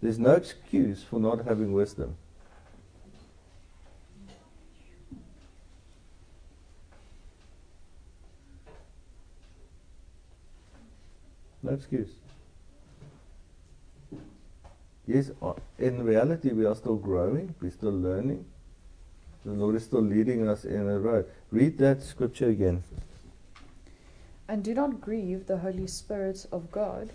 [0.00, 2.16] There's no excuse for not having wisdom.
[11.62, 12.08] No excuse.
[15.06, 18.44] Yes, uh, in reality, we are still growing, we're still learning.
[19.44, 21.26] The Lord is still leading us in a road.
[21.50, 22.82] Read that scripture again.
[24.46, 27.08] And do not grieve the Holy Spirit of God,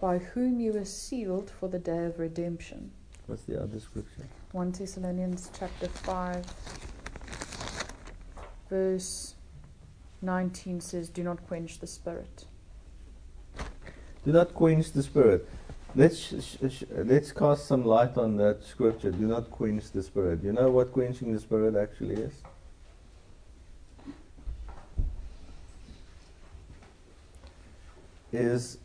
[0.00, 2.90] by whom you were sealed for the day of redemption.
[3.26, 4.26] What's the other scripture?
[4.52, 6.44] 1 Thessalonians chapter 5,
[8.68, 9.34] verse
[10.22, 12.46] 19 says, Do not quench the spirit.
[14.24, 15.48] Do not quench the spirit.
[15.94, 19.10] Let's sh- sh- let's cast some light on that scripture.
[19.10, 20.42] Do not quench the spirit.
[20.42, 22.32] You know what quenching the spirit actually is?
[28.32, 28.78] Is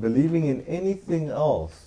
[0.00, 1.86] believing in anything else,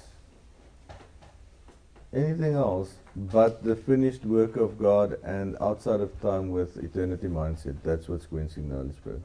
[2.14, 7.76] anything else but the finished work of God and outside of time with eternity mindset.
[7.84, 9.22] That's what's quenching the Holy Spirit.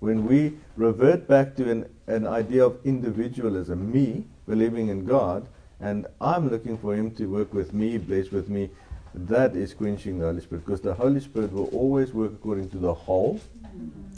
[0.00, 5.46] When we revert back to an, an idea of individualism, me believing in God,
[5.80, 8.70] and I'm looking for Him to work with me, bless with me,
[9.14, 12.78] that is quenching the Holy Spirit because the Holy Spirit will always work according to
[12.78, 13.40] the whole,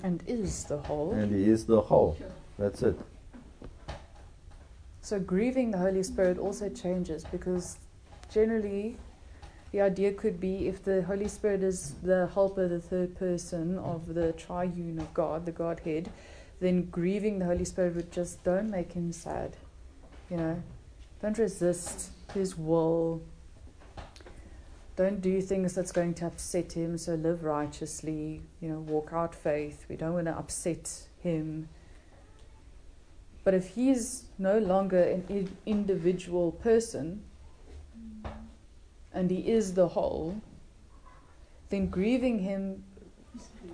[0.02, 1.12] And is the whole.
[1.12, 2.16] and He is the whole.
[2.58, 2.98] That's it.
[5.02, 7.78] So grieving the Holy Spirit also changes because
[8.32, 8.96] generally
[9.72, 14.14] the idea could be if the Holy Spirit is the helper, the third person of
[14.14, 16.10] the triune of God, the Godhead,
[16.60, 19.56] then grieving the Holy Spirit would just don't make him sad.
[20.28, 20.62] You know,
[21.22, 23.22] don't resist his will.
[24.96, 26.98] Don't do things that's going to upset him.
[26.98, 29.86] So live righteously, you know, walk out faith.
[29.88, 31.68] We don't want to upset him.
[33.44, 37.22] But if he's no longer an individual person
[39.12, 40.40] and he is the whole,
[41.70, 42.84] then grieving him,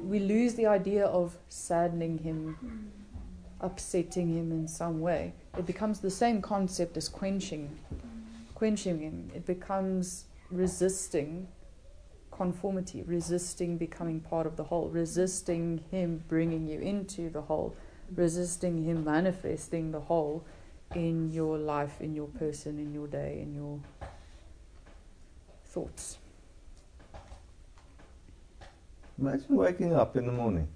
[0.03, 2.93] we lose the idea of saddening him,
[3.61, 5.33] upsetting him in some way.
[5.59, 7.77] It becomes the same concept as quenching,
[8.55, 9.31] quenching him.
[9.35, 11.49] It becomes resisting
[12.31, 17.75] conformity, resisting becoming part of the whole, resisting him bringing you into the whole
[18.15, 20.45] resisting him manifesting the whole
[20.95, 23.81] in your life, in your person, in your day, in your
[25.65, 26.19] thoughts.
[29.19, 30.69] Imagine waking up in the morning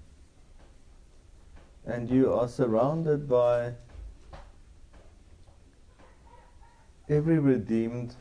[1.87, 3.73] and you are surrounded by
[7.09, 8.15] every redeemed,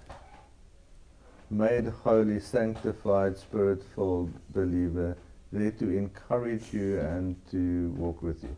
[1.50, 5.16] made holy, sanctified, spirit filled believer
[5.52, 8.56] there to encourage you and to walk with you.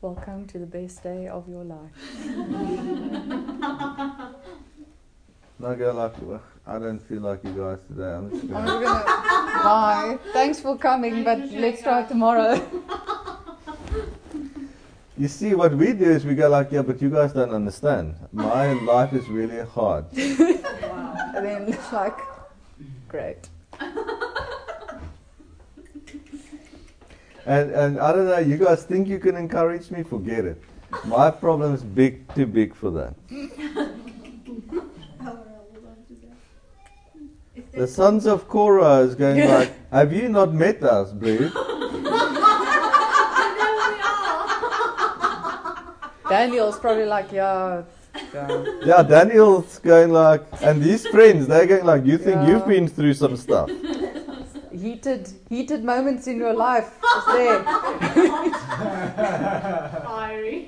[0.00, 1.90] Welcome to the best day of your life.
[5.60, 8.14] Now go like, "Ugh, I don't feel like you guys today.
[8.14, 8.64] I'm just gonna.
[8.64, 9.04] just gonna
[9.64, 10.16] bye.
[10.32, 12.64] Thanks for coming, but let's try tomorrow.
[15.18, 18.14] You see, what we do is we go like, yeah, but you guys don't understand.
[18.30, 20.04] My life is really hard.
[20.14, 22.16] And then it's like,
[23.08, 23.48] great.
[27.48, 30.02] And and I don't know, you guys think you can encourage me?
[30.02, 30.62] Forget it.
[31.06, 33.14] My problem is big, too big for that.
[37.72, 41.36] The sons of Korah is going like, have you not met us, bro?
[46.28, 47.82] Daniel's probably like, yeah.
[48.34, 48.64] yeah.
[48.82, 52.48] Yeah, Daniel's going like, and these friends, they're going like, you think Yeah.
[52.48, 53.70] you've been through some stuff.
[54.80, 57.64] Heated, heated moments in your life is there.
[60.04, 60.66] Fiery.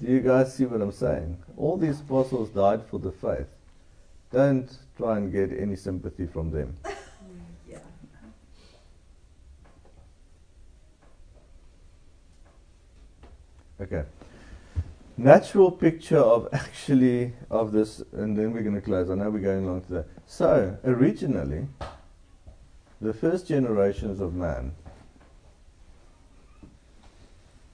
[0.00, 1.36] Do you guys see what I'm saying?
[1.56, 3.48] All these apostles died for the faith.
[4.30, 6.76] Don't try and get any sympathy from them.
[7.68, 7.78] yeah.
[13.80, 14.04] Okay.
[15.18, 19.10] Natural picture of actually of this, and then we're going to close.
[19.10, 20.04] I know we're going long today.
[20.26, 21.66] So originally,
[23.00, 24.76] the first generations of man,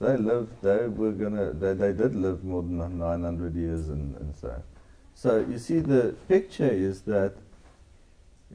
[0.01, 0.59] they lived.
[0.63, 1.53] They were gonna.
[1.53, 4.63] They, they did live more than 900 years, and, and so.
[5.13, 7.35] So you see, the picture is that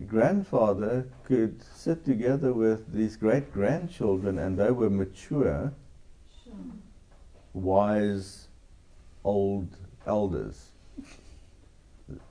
[0.08, 5.72] grandfather could sit together with these great grandchildren, and they were mature
[7.54, 8.48] wise
[9.24, 9.76] old
[10.06, 10.70] elders.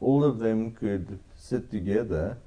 [0.01, 2.37] All of them could sit together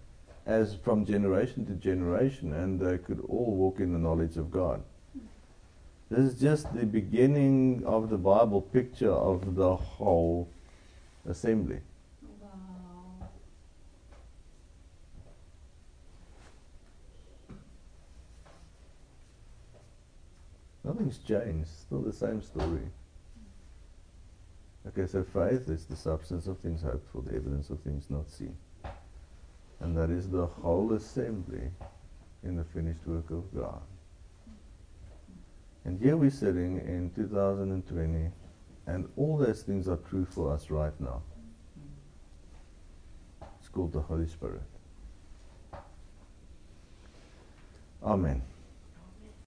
[0.44, 4.82] as from generation to generation and they could all walk in the knowledge of God.
[6.10, 10.48] This is just the beginning of the Bible picture of the whole
[11.27, 11.78] assembly.
[12.43, 13.28] Wow.
[20.85, 22.90] Nothing's changed, still the same story.
[24.88, 28.28] Okay, so faith is the substance of things hoped for, the evidence of things not
[28.28, 28.56] seen.
[29.80, 31.70] And that is the whole assembly
[32.42, 33.80] in the finished work of God.
[35.84, 38.30] And here we're sitting in 2020,
[38.86, 41.22] and all those things are true for us right now.
[43.60, 44.62] It's called the Holy Spirit.
[48.02, 48.42] Amen.